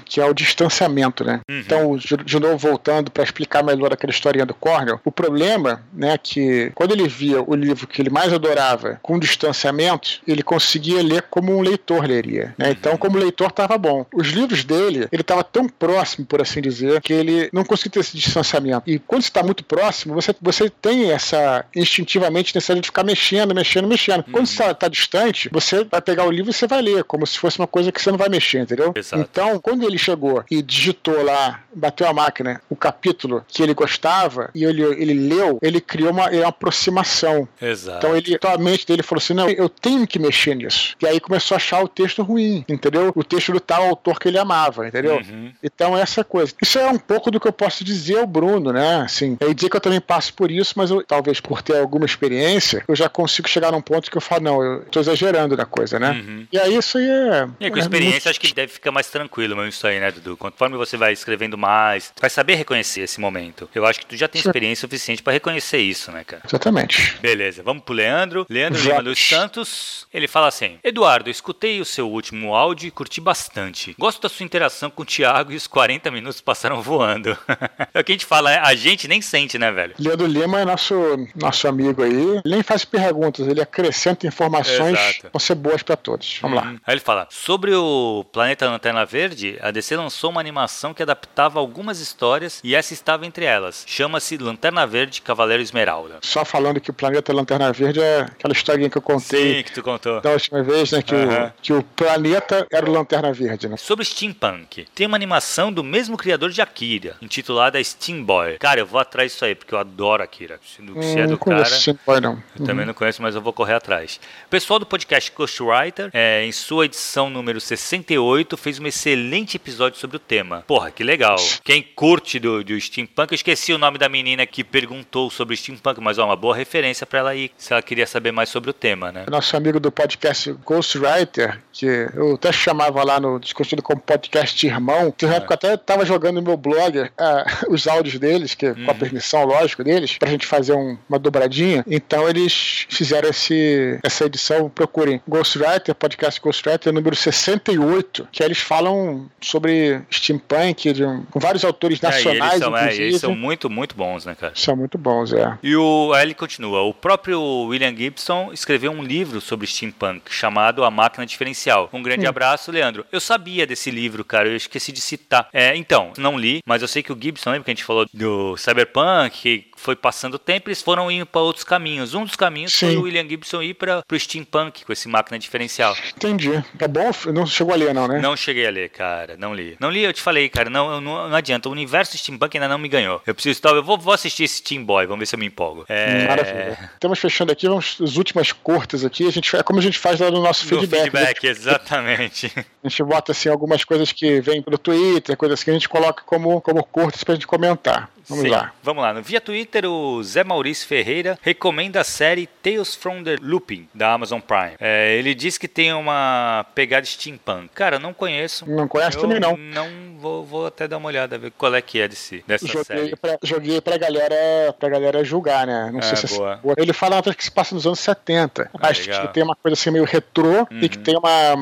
que 0.05 0.20
é 0.20 0.25
o 0.25 0.35
distanciamento, 0.35 1.25
né? 1.25 1.40
Então, 1.49 1.97
de, 1.97 2.40
novo, 2.40 2.57
voltando 2.57 3.11
para 3.11 3.23
explicar 3.23 3.62
melhor 3.62 3.92
aquela 3.92 4.11
historinha 4.12 4.47
do 4.47 4.55
Cornell, 4.55 5.01
o 5.05 5.12
problema, 5.12 5.83
né, 5.92 6.18
que 6.18 6.70
quando 6.75 6.92
ele 6.92 7.09
via 7.09 7.42
o 7.42 7.55
livro 7.55 7.87
que 7.87 8.01
ele 8.01 8.11
mais 8.11 8.33
adorava 8.33 8.99
com 9.03 9.18
distanciamento, 9.18 10.20
ele 10.27 10.42
conseguia 10.42 11.03
ler 11.03 11.23
como 11.31 11.57
um 11.57 11.61
leitor 11.61 12.05
leria, 12.05 12.55
né? 12.59 12.70
Então, 12.70 12.97
como 12.97 13.18
leitor, 13.18 13.49
estava 13.49 13.77
bom. 13.79 14.07
Os 14.12 14.29
livros 14.29 14.64
dele, 14.64 15.09
ele 15.11 15.23
estava 15.23 15.42
tão 15.44 15.68
próximo, 15.68 16.27
por 16.27 16.40
assim 16.40 16.61
dizer, 16.61 17.01
que 17.01 17.12
ele 17.12 17.49
não 17.53 17.64
conseguia 17.64 17.92
ter 17.92 18.01
esse 18.01 18.16
distanciamento. 18.16 18.83
E 18.87 18.99
quando 18.99 19.23
você 19.23 19.29
está 19.29 19.42
muito 19.42 19.64
próximo, 19.64 20.14
você, 20.14 20.35
você 20.40 20.70
tem 20.70 21.11
essa 21.11 21.64
instintivamente 21.75 22.55
necessidade 22.55 22.81
de 22.83 22.88
ficar 22.88 23.05
mexendo, 23.05 23.55
mexendo, 23.55 23.88
mexendo. 23.88 24.25
Quando 24.31 24.47
você 24.47 24.64
está 24.64 24.88
distante, 24.88 25.49
você 25.53 25.85
vai 25.85 26.01
pegar 26.01 26.27
o 26.27 26.31
livro 26.31 26.51
e 26.51 26.55
você 26.55 26.66
vai 26.66 26.83
ler, 26.83 27.05
como 27.05 27.27
se 27.27 27.38
fosse 27.38 27.59
uma 27.59 27.63
coisa 27.66 27.92
que 27.92 28.00
você 28.00 28.11
não 28.11 28.18
vai 28.18 28.29
mexer, 28.29 28.61
entendeu? 28.61 28.92
Exato. 28.94 29.22
Então, 29.22 29.59
quando 29.59 29.85
ele 29.85 29.98
chegou 29.98 30.44
e 30.50 30.62
digitou 30.62 31.22
lá, 31.22 31.61
bateu 31.74 32.07
a 32.07 32.12
máquina, 32.12 32.61
o 32.68 32.77
capítulo 32.77 33.44
que 33.48 33.62
ele 33.62 33.74
gostava, 33.74 34.50
e 34.55 34.64
ele, 34.64 34.83
ele 34.83 35.14
leu, 35.14 35.59
ele 35.62 35.81
criou 35.81 36.11
uma, 36.11 36.31
uma 36.31 36.48
aproximação. 36.48 37.48
Exato. 37.61 37.98
Então 37.98 38.16
ele, 38.16 38.35
então 38.35 38.53
a 38.53 38.59
mente 38.59 38.87
dele 38.87 39.03
falou 39.03 39.22
assim: 39.22 39.35
não, 39.35 39.48
eu 39.48 39.68
tenho 39.68 40.07
que 40.07 40.18
mexer 40.18 40.55
nisso. 40.55 40.96
E 41.00 41.07
aí 41.07 41.20
começou 41.20 41.55
a 41.55 41.59
achar 41.59 41.83
o 41.83 41.88
texto 41.88 42.22
ruim, 42.22 42.64
entendeu? 42.68 43.12
O 43.14 43.24
texto 43.24 43.53
do 43.53 43.61
tal 43.61 43.85
autor 43.85 44.18
que 44.18 44.29
ele 44.29 44.38
amava, 44.38 44.87
entendeu? 44.87 45.16
Uhum. 45.16 45.53
Então 45.62 45.96
essa 45.96 46.24
coisa. 46.24 46.53
Isso 46.61 46.79
é 46.79 46.88
um 46.88 46.98
pouco 46.98 47.31
do 47.31 47.40
que 47.40 47.48
eu 47.48 47.53
posso 47.53 47.85
dizer 47.85 48.18
ao 48.18 48.27
Bruno, 48.27 48.72
né? 48.72 49.03
Assim, 49.03 49.37
eu 49.40 49.48
ia 49.48 49.55
dizer 49.55 49.68
que 49.68 49.77
eu 49.77 49.81
também 49.81 50.00
passo 50.00 50.35
por 50.35 50.50
isso, 50.50 50.74
mas 50.77 50.90
eu, 50.90 51.03
talvez 51.05 51.40
por 51.40 51.62
ter 51.62 51.79
alguma 51.79 52.07
experiência, 52.07 52.85
eu 52.87 52.94
já 52.94 53.09
consigo 53.09 53.48
chegar 53.48 53.72
num 53.72 53.81
ponto 53.81 54.11
que 54.11 54.16
eu 54.16 54.20
falo, 54.20 54.42
não, 54.42 54.62
eu 54.62 54.85
tô 54.90 55.00
exagerando 55.00 55.57
na 55.57 55.64
coisa, 55.64 55.98
né? 55.98 56.12
Uhum. 56.12 56.46
E 56.53 56.59
aí 56.59 56.77
isso 56.77 56.98
aí 56.98 57.09
é. 57.09 57.48
E 57.61 57.64
aí, 57.64 57.71
com 57.71 57.77
é 57.79 57.81
experiência, 57.81 58.14
muito- 58.14 58.29
acho 58.31 58.40
que 58.40 58.53
deve 58.55 58.73
ficar 58.73 58.90
mais 58.93 59.09
tranquilo 59.09 59.57
mesmo 59.57 59.69
isso 59.71 59.87
aí, 59.87 60.01
né, 60.01 60.11
Dudu? 60.11 60.37
Conforme 60.37 60.77
você 60.77 60.97
vai 60.97 61.12
escrevendo 61.12 61.57
mais, 61.57 62.12
vai 62.21 62.31
saber 62.31 62.55
reconhecer 62.55 63.03
esse 63.03 63.21
momento. 63.21 63.69
Eu 63.75 63.87
acho 63.87 64.01
que 64.01 64.07
tu 64.07 64.17
já 64.17 64.29
tem 64.29 64.40
experiência 64.40 64.81
suficiente 64.83 65.23
pra 65.23 65.33
reconhecer 65.33 65.79
isso, 65.79 66.11
né, 66.12 66.25
cara? 66.25 66.43
Exatamente. 66.47 67.17
Beleza, 67.21 67.62
vamos 67.62 67.83
pro 67.85 67.95
Leandro. 67.95 68.47
Leandro. 68.49 68.81
Lima 68.83 69.03
dos 69.03 69.19
Santos. 69.19 70.07
Ele 70.12 70.29
fala 70.29 70.49
assim: 70.49 70.79
Eduardo, 70.83 71.31
escutei 71.31 71.81
o 71.81 71.85
seu 71.85 72.09
último 72.09 72.55
áudio 72.55 72.88
e 72.88 72.90
curti 72.90 73.21
bastante. 73.21 73.95
Gosto 73.99 74.23
da 74.23 74.29
sua 74.29 74.45
interação 74.45 74.90
com 74.90 75.03
o 75.03 75.07
Thiago 75.07 75.53
e 75.53 75.57
os 75.57 75.67
40 75.67 76.11
minutos 76.11 76.40
passaram 76.40 76.81
voando. 76.83 77.37
é 77.93 78.01
o 78.01 78.05
que 78.05 78.12
a 78.12 78.14
gente 78.14 78.27
fala, 78.27 78.51
né? 78.51 78.61
a 78.62 78.75
gente 78.75 79.09
nem 79.09 79.21
sente, 79.21 79.59
né, 79.59 79.71
velho? 79.71 79.95
Leandro 79.99 80.27
Lima 80.27 80.61
é 80.61 80.64
nosso, 80.64 80.95
nosso 81.35 81.67
amigo 81.69 82.03
aí. 82.03 82.12
Ele 82.12 82.43
nem 82.45 82.62
faz 82.62 82.85
perguntas, 82.85 83.47
ele 83.47 83.61
acrescenta 83.61 84.27
informações 84.27 84.99
Exato. 84.99 85.31
vão 85.33 85.40
ser 85.40 85.55
boas 85.55 85.83
pra 85.83 85.97
todos. 85.97 86.38
Vamos 86.40 86.57
lá. 86.57 86.67
Uhum. 86.69 86.79
Aí 86.87 86.95
ele 86.95 87.01
fala: 87.01 87.27
Sobre 87.44 87.74
o 87.74 88.24
Planeta 88.33 88.66
Lanterna 88.70 89.04
Verde, 89.04 89.59
a 89.61 89.70
DC 89.70 89.94
lançou 89.98 90.30
uma 90.30 90.40
animação 90.40 90.94
que 90.94 91.02
adaptava 91.02 91.61
algumas 91.61 92.00
histórias 92.00 92.59
e 92.64 92.74
essa 92.74 92.94
estava 92.94 93.26
entre 93.26 93.44
elas. 93.44 93.85
Chama-se 93.87 94.38
Lanterna 94.38 94.87
Verde 94.87 95.20
Cavaleiro 95.20 95.62
Esmeralda. 95.62 96.20
Só 96.22 96.42
falando 96.42 96.80
que 96.80 96.88
o 96.88 96.94
planeta 96.94 97.35
Lanterna 97.35 97.70
Verde 97.70 98.00
é 98.00 98.20
aquela 98.22 98.54
historinha 98.54 98.88
que 98.88 98.96
eu 98.96 99.02
contei 99.02 99.59
Sim, 99.59 99.62
que 99.62 99.72
tu 99.72 99.83
contou. 99.83 100.22
da 100.22 100.30
última 100.30 100.62
vez, 100.62 100.90
né? 100.90 101.02
Que, 101.02 101.14
o, 101.14 101.52
que 101.61 101.72
o 101.74 101.83
planeta 101.83 102.66
era 102.72 102.88
o 102.88 102.90
Lanterna 102.90 103.30
Verde, 103.30 103.68
né? 103.68 103.76
Sobre 103.76 104.07
steampunk, 104.07 104.87
tem 104.94 105.07
uma 105.07 105.16
animação 105.18 105.70
do 105.70 105.85
mesmo 105.85 106.16
criador 106.16 106.48
de 106.48 106.62
Akira, 106.62 107.18
intitulada 107.20 107.83
Steam 107.85 108.24
Boy. 108.24 108.57
Cara, 108.57 108.80
eu 108.80 108.87
vou 108.87 108.98
atrás 108.98 109.33
disso 109.33 109.44
aí, 109.44 109.54
porque 109.54 109.74
eu 109.74 109.78
adoro 109.78 110.22
Akira. 110.22 110.59
Se, 110.64 110.76
se 110.76 110.83
Hum, 110.83 111.18
é 111.18 111.26
do 111.26 111.33
não 111.33 111.37
cara, 111.37 111.57
conheço 111.57 111.74
esse 111.74 111.98
boy, 112.07 112.20
não. 112.22 112.42
eu 112.59 112.64
também 112.64 112.87
não 112.87 112.94
conheço, 112.94 113.20
mas 113.20 113.35
eu 113.35 113.42
vou 113.42 113.52
correr 113.52 113.74
atrás. 113.74 114.18
O 114.46 114.48
pessoal 114.48 114.78
do 114.78 114.87
podcast 114.87 115.30
Ghostwriter, 115.37 116.09
é, 116.14 116.42
em 116.42 116.50
sua 116.50 116.87
edição 116.87 117.34
número 117.35 117.61
68, 117.61 118.57
fez 118.57 118.79
um 118.79 118.87
excelente 118.87 119.57
episódio 119.57 119.99
sobre 119.99 120.16
o 120.16 120.20
tema. 120.20 120.64
Porra, 120.66 120.90
que 120.90 121.05
legal. 121.05 121.37
Quem 121.62 121.83
curte 121.83 122.38
do, 122.38 122.64
do 122.64 122.81
steampunk, 122.81 123.33
eu 123.33 123.37
esqueci 123.37 123.73
o 123.73 123.79
nome 123.79 123.99
da 123.99 124.09
menina 124.09 124.47
que 124.47 124.64
perguntou 124.64 125.31
sobre 125.31 125.57
steampunk, 125.57 126.01
mas 126.01 126.18
ó, 126.18 126.25
uma 126.27 126.37
boa 126.37 126.55
referência 126.57 127.07
pra 127.07 127.18
ela 127.18 127.31
aí, 127.31 127.51
se 127.59 127.73
ela 127.73 127.83
queria 127.83 128.07
saber 128.07 128.33
mais 128.33 128.49
sobre 128.49 128.70
o 128.70 128.73
tema, 128.73 129.12
né? 129.12 129.27
Nosso 129.29 129.57
amigo 129.57 129.79
do 129.79 129.90
podcast 129.92 130.53
Ghostwriter, 130.64 131.61
que 131.73 131.87
eu 132.14 132.35
até 132.35 132.53
chamava 132.53 133.03
lá 133.05 133.18
no 133.20 133.38
discutido 133.38 133.83
como 133.83 134.01
podcast 134.01 134.66
irmão, 134.66 135.11
que 135.11 135.27
na 135.27 135.35
época 135.37 135.55
até 135.55 135.75
estava 135.75 136.05
jogando 136.05 136.37
no 136.37 136.42
meu 136.42 136.57
blog 136.57 137.11
ah, 137.18 137.44
os 137.68 137.87
áudios 137.87 138.18
deles, 138.18 138.55
que 138.55 138.73
com 138.75 138.90
a 138.90 138.94
permissão, 138.94 139.44
lógico, 139.44 139.83
deles, 139.83 140.16
pra 140.18 140.31
gente 140.31 140.47
fazer 140.47 140.73
um- 140.75 140.97
uma 141.09 141.18
dobradinha. 141.18 141.85
Então 141.88 142.29
eles 142.29 142.87
fizeram 142.88 143.29
esse, 143.29 143.99
essa 144.03 144.25
edição, 144.25 144.68
procurem 144.70 145.20
Ghostwriter, 145.29 145.94
podcast 145.94 146.40
Ghostwriter 146.40 146.92
número 146.92 147.16
68, 147.32 148.28
que 148.32 148.42
eles 148.42 148.58
falam 148.58 149.28
sobre 149.40 150.00
steampunk, 150.10 150.92
de 150.92 151.04
um- 151.04 151.24
com 151.24 151.38
vários 151.40 151.64
autores 151.64 152.02
É, 152.02 152.06
e 152.06 152.10
nacionais, 152.10 152.52
eles 152.52 152.58
são, 152.64 152.76
é, 152.76 152.94
eles 152.94 153.20
são 153.20 153.34
muito, 153.34 153.70
muito 153.70 153.94
bons, 153.96 154.24
né, 154.24 154.34
cara? 154.34 154.52
São 154.56 154.76
muito 154.76 154.98
bons, 154.98 155.32
é. 155.32 155.58
E 155.62 155.74
o, 155.76 156.12
aí 156.14 156.22
ele 156.22 156.34
continua. 156.34 156.82
O 156.82 156.94
próprio 156.94 157.40
William 157.66 157.94
Gibson 157.94 158.50
escreveu 158.52 158.90
um 158.92 159.02
livro 159.02 159.40
sobre 159.40 159.66
steampunk 159.66 160.22
chamado 160.32 160.84
A 160.84 160.90
Máquina 160.90 161.26
Diferencial. 161.26 161.88
Um 161.92 162.02
grande 162.02 162.26
abraço, 162.26 162.70
Leandro. 162.70 163.04
Eu 163.12 163.20
sabia 163.20 163.66
desse 163.66 163.90
livro, 163.90 164.24
cara. 164.24 164.48
Eu 164.48 164.56
esqueci 164.56 164.92
de 164.92 165.00
citar. 165.00 165.48
É, 165.52 165.76
então, 165.76 166.12
não 166.18 166.38
li, 166.38 166.60
mas 166.66 166.82
eu 166.82 166.88
sei 166.88 167.02
que 167.02 167.12
o 167.12 167.18
Gibson, 167.20 167.50
lembra 167.50 167.64
que 167.64 167.70
a 167.70 167.74
gente 167.74 167.84
falou 167.84 168.06
do 168.12 168.56
cyberpunk, 168.56 169.30
que 169.30 169.66
foi 169.76 169.96
passando 169.96 170.34
o 170.34 170.38
tempo, 170.38 170.68
eles 170.68 170.82
foram 170.82 171.10
indo 171.10 171.26
para 171.26 171.40
outros 171.40 171.64
caminhos. 171.64 172.14
Um 172.14 172.24
dos 172.24 172.37
caminhos 172.37 172.72
Sim. 172.72 172.87
foi 172.87 172.96
o 172.96 173.02
William 173.02 173.28
Gibson 173.28 173.62
ir 173.62 173.74
para 173.74 174.02
o 174.10 174.18
steampunk 174.18 174.84
com 174.84 174.92
esse 174.92 175.08
máquina 175.08 175.38
diferencial. 175.38 175.96
Entendi. 176.16 176.50
É 176.78 176.88
bom, 176.88 177.10
não 177.32 177.46
chegou 177.46 177.74
a 177.74 177.76
ler, 177.76 177.94
não, 177.94 178.08
né? 178.08 178.20
Não 178.20 178.37
cheguei 178.37 178.66
a 178.66 178.70
ler, 178.70 178.88
cara. 178.90 179.37
Não 179.37 179.54
li. 179.54 179.76
Não 179.80 179.90
li, 179.90 180.02
eu 180.02 180.12
te 180.12 180.22
falei, 180.22 180.48
cara. 180.48 180.70
Não, 180.70 181.00
não, 181.00 181.28
não 181.28 181.37
adianta. 181.37 181.68
O 181.68 181.72
universo 181.72 182.16
steampunk 182.16 182.56
ainda 182.56 182.68
não 182.68 182.78
me 182.78 182.88
ganhou. 182.88 183.22
Eu 183.26 183.34
preciso. 183.34 183.60
Eu 183.64 183.82
vou, 183.82 183.98
vou 183.98 184.14
assistir 184.14 184.44
esse 184.44 184.56
Steam 184.56 184.84
Boy, 184.84 185.06
vamos 185.06 185.20
ver 185.20 185.26
se 185.26 185.34
eu 185.34 185.38
me 185.38 185.46
empolgo. 185.46 185.84
É... 185.88 186.26
Maravilha. 186.26 186.90
Estamos 186.94 187.18
fechando 187.18 187.52
aqui, 187.52 187.68
vamos 187.68 187.98
as 188.00 188.16
últimas 188.16 188.52
curtas 188.52 189.04
aqui. 189.04 189.26
A 189.26 189.30
gente, 189.30 189.54
é 189.56 189.62
como 189.62 189.78
a 189.78 189.82
gente 189.82 189.98
faz 189.98 190.20
lá 190.20 190.30
no 190.30 190.42
nosso 190.42 190.64
No 190.64 190.80
feedback. 190.80 191.10
feedback, 191.10 191.44
exatamente. 191.44 192.52
A 192.84 192.88
gente 192.88 193.02
bota 193.02 193.32
assim 193.32 193.48
algumas 193.48 193.82
coisas 193.82 194.12
que 194.12 194.42
vêm 194.42 194.60
pelo 194.60 194.76
Twitter, 194.76 195.34
coisas 195.38 195.64
que 195.64 195.70
a 195.70 195.72
gente 195.72 195.88
coloca 195.88 196.22
como, 196.26 196.60
como 196.60 196.84
curtas 196.84 197.24
pra 197.24 197.34
gente 197.34 197.46
comentar. 197.46 198.10
Vamos 198.28 198.44
Sim. 198.44 198.50
lá. 198.50 198.72
Vamos 198.82 199.02
lá. 199.02 199.14
No 199.14 199.22
Via 199.22 199.40
Twitter, 199.40 199.63
o 199.87 200.22
Zé 200.22 200.44
Maurício 200.44 200.87
Ferreira 200.87 201.38
recomenda 201.42 202.00
a 202.00 202.05
série 202.05 202.46
Tales 202.62 202.94
from 202.94 203.22
the 203.22 203.37
Looping, 203.40 203.88
da 203.94 204.12
Amazon 204.12 204.40
Prime. 204.40 204.74
É, 204.81 205.16
ele 205.16 205.35
diz 205.35 205.59
que 205.59 205.66
tem 205.68 205.92
uma 205.92 206.64
pegada 206.74 207.05
steampunk. 207.07 207.68
Cara, 207.74 207.96
eu 207.96 208.00
não 208.00 208.12
conheço. 208.14 208.68
Não 208.68 208.87
conhece 208.88 209.16
eu 209.16 209.22
também 209.22 209.40
não. 209.40 209.57
Não 209.57 209.88
vou, 210.18 210.44
vou 210.44 210.66
até 210.66 210.87
dar 210.88 210.96
uma 210.98 211.09
olhada, 211.09 211.37
ver 211.38 211.53
qual 211.57 211.74
é 211.74 211.83
que 211.83 212.00
é 212.00 212.09
desse, 212.09 212.44
dessa 212.46 212.66
Joguei 212.66 212.85
série. 212.85 213.16
pra, 213.16 213.38
joguei 213.42 213.81
pra 213.81 213.96
galera 213.96 214.72
pra 214.79 214.88
galera 214.88 215.24
julgar, 215.24 215.66
né? 215.66 215.90
Não 215.92 215.98
É, 216.00 216.03
sei 216.03 216.16
se 216.29 216.37
boa. 216.38 216.61
é- 216.77 216.83
ele 216.83 216.92
fala 216.92 217.22
que 217.22 217.44
se 217.44 217.50
passa 217.50 217.74
nos 217.74 217.87
anos 217.87 218.00
70. 218.00 218.70
Ah, 218.74 218.88
Acho 218.88 219.03
legal. 219.03 219.27
que 219.29 219.35
tem 219.35 219.42
uma 219.42 219.57
coisa 219.57 219.74
assim 219.74 219.90
meio 219.90 220.05
retrô 220.05 220.66
e 220.70 220.88
que 220.88 220.98
Uhum. 220.98 221.03
tem 221.05 221.16
uma, 221.16 221.55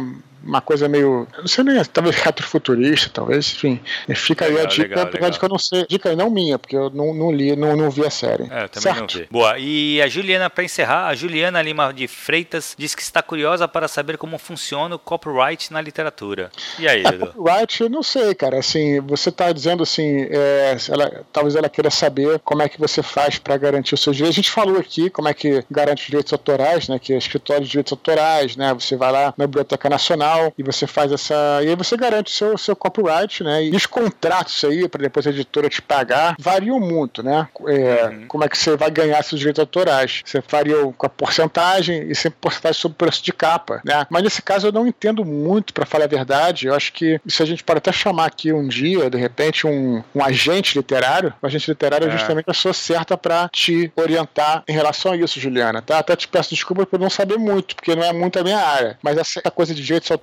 uma 0.45 0.61
coisa 0.61 0.89
meio. 0.89 1.27
Não 1.39 1.47
sei 1.47 1.65
nem, 1.65 1.83
talvez 1.85 2.17
retrofuturista, 2.17 3.11
talvez, 3.13 3.53
enfim. 3.53 3.81
Fica 4.15 4.45
aí 4.45 4.53
a 4.53 4.55
Legal, 4.55 4.67
dica, 4.69 4.83
legal, 4.89 5.03
apesar 5.05 5.15
legal. 5.19 5.31
de 5.31 5.39
que 5.39 5.45
eu 5.45 5.49
não 5.49 5.59
sei. 5.59 5.87
Dica 5.89 6.09
aí, 6.11 6.17
não 6.17 6.31
minha, 6.31 6.59
porque 6.59 6.77
eu 6.77 6.91
não, 6.91 7.15
não 7.15 7.33
li, 7.33 7.55
não, 7.57 7.77
não 7.77 7.91
vi 7.91 8.05
a 8.05 8.11
série. 8.11 8.45
É, 8.51 8.65
eu 8.65 8.69
também 8.69 8.71
certo? 8.95 9.01
não 9.01 9.07
vi. 9.23 9.29
Boa. 9.31 9.59
E 9.59 10.01
a 10.03 10.09
Juliana, 10.09 10.49
para 10.51 10.65
encerrar, 10.65 11.07
a 11.09 11.15
Juliana 11.15 11.61
Lima 11.63 11.93
de 11.93 12.07
Freitas 12.09 12.75
diz 12.79 12.95
que 12.95 13.03
está 13.03 13.23
curiosa 13.23 13.67
para 13.69 13.89
saber 13.89 14.17
como 14.19 14.39
funciona 14.39 14.95
o 14.95 14.99
copyright 14.99 15.73
na 15.73 15.81
literatura. 15.81 16.51
E 16.79 16.89
aí, 16.89 17.05
A 17.07 17.11
Dudu? 17.11 17.27
copyright, 17.33 17.81
eu 17.83 17.89
não 17.91 18.03
sei, 18.03 18.35
cara. 18.35 18.59
Assim, 18.59 19.01
você 19.01 19.29
está 19.29 19.53
dizendo 19.53 19.83
assim, 19.83 20.27
é, 20.31 20.77
ela- 20.89 21.23
talvez 21.33 21.55
ela 21.57 21.69
queira 21.69 21.91
saber 21.91 22.41
como 22.45 22.63
é 22.63 22.69
que 22.69 22.79
você 22.79 23.03
faz 23.03 23.39
para 23.39 23.57
garantir 23.57 23.95
os 23.95 24.03
seus 24.03 24.17
direitos. 24.17 24.37
A 24.37 24.41
gente 24.41 24.51
falou 24.51 24.79
aqui 24.79 25.11
como 25.11 25.29
é 25.29 25.35
que 25.35 25.65
garante 25.71 26.03
os 26.03 26.07
direitos 26.07 26.33
autorais, 26.33 26.89
né? 26.89 26.99
Que 26.99 27.13
é 27.13 27.17
escritório 27.19 27.65
de 27.65 27.71
direitos 27.71 27.93
autorais, 27.93 28.57
né? 28.57 28.73
Você 28.75 28.97
vai 28.97 29.13
lá 29.13 29.33
na 29.37 29.47
Biblioteca 29.47 29.89
Nacional 29.89 30.32
e 30.57 30.63
você 30.63 30.87
faz 30.87 31.13
essa. 31.13 31.35
E 31.63 31.69
aí 31.69 31.77
você 31.77 31.97
garante 31.97 32.33
o 32.33 32.35
seu, 32.35 32.59
seu 32.59 32.77
copyright, 32.77 33.43
né? 33.43 33.65
E 33.65 33.75
os 33.77 33.87
contratos 33.87 34.65
aí, 34.65 34.89
para 34.89 35.03
depois 35.03 35.27
a 35.27 35.31
editora 35.31 35.69
te 35.69 35.81
pagar, 35.83 36.35
variam 36.39 36.79
muito, 36.81 37.23
né? 37.23 37.49
É, 37.67 37.93
Uhum. 38.13 38.27
Como 38.27 38.45
é 38.45 38.49
que 38.49 38.57
você 38.59 38.77
vai 38.77 38.91
ganhar 38.91 39.23
seus 39.23 39.39
direitos 39.39 39.61
autorais? 39.61 40.23
Você 40.25 40.43
faria 40.43 40.77
com 40.97 41.07
a 41.07 41.09
porcentagem 41.09 42.11
e 42.11 42.15
sempre 42.15 42.39
porcentagem 42.41 42.81
sobre 42.81 42.95
o 42.95 42.99
preço 42.99 43.23
de 43.23 43.33
capa, 43.33 43.81
né? 43.85 44.07
Mas 44.11 44.23
nesse 44.23 44.43
caso 44.43 44.69
eu 44.69 44.73
não 44.73 44.87
entendo 44.87 45.25
muito, 45.25 45.73
para 45.73 45.87
falar 45.87 46.05
a 46.05 46.09
verdade. 46.09 46.67
Eu 46.67 46.75
acho 46.75 46.93
que 46.93 47.21
isso 47.25 47.43
a 47.43 47.47
gente 47.47 47.63
pode 47.65 47.79
até 47.79 47.93
chamar 47.93 48.27
aqui 48.27 48.53
um 48.53 48.67
dia, 48.69 49.09
de 49.11 49.19
repente, 49.19 49.67
um, 49.67 50.03
um 50.15 50.23
agente 50.25 50.77
literário. 50.77 51.33
O 51.43 51.47
agente 51.47 51.71
literário 51.71 52.07
é 52.07 52.09
É. 52.09 52.17
justamente 52.17 52.45
a 52.49 52.53
pessoa 52.53 52.75
certa 52.75 53.17
para 53.17 53.49
te 53.49 53.93
orientar 53.97 54.63
em 54.69 54.73
relação 54.73 55.13
a 55.13 55.17
isso, 55.17 55.39
Juliana, 55.41 55.81
tá? 55.83 55.99
Até 55.99 56.15
te 56.17 56.29
peço 56.29 56.51
desculpa 56.51 56.85
por 56.87 56.99
não 56.99 57.11
saber 57.11 57.37
muito, 57.39 57.75
porque 57.77 57.95
não 57.95 58.03
é 58.05 58.13
muito 58.13 58.39
a 58.39 58.43
minha 58.43 58.59
área. 58.59 58.99
Mas 59.03 59.17
essa 59.19 59.41
coisa 59.51 59.75
de 59.75 59.83
direitos 59.83 60.11
autorais, 60.11 60.22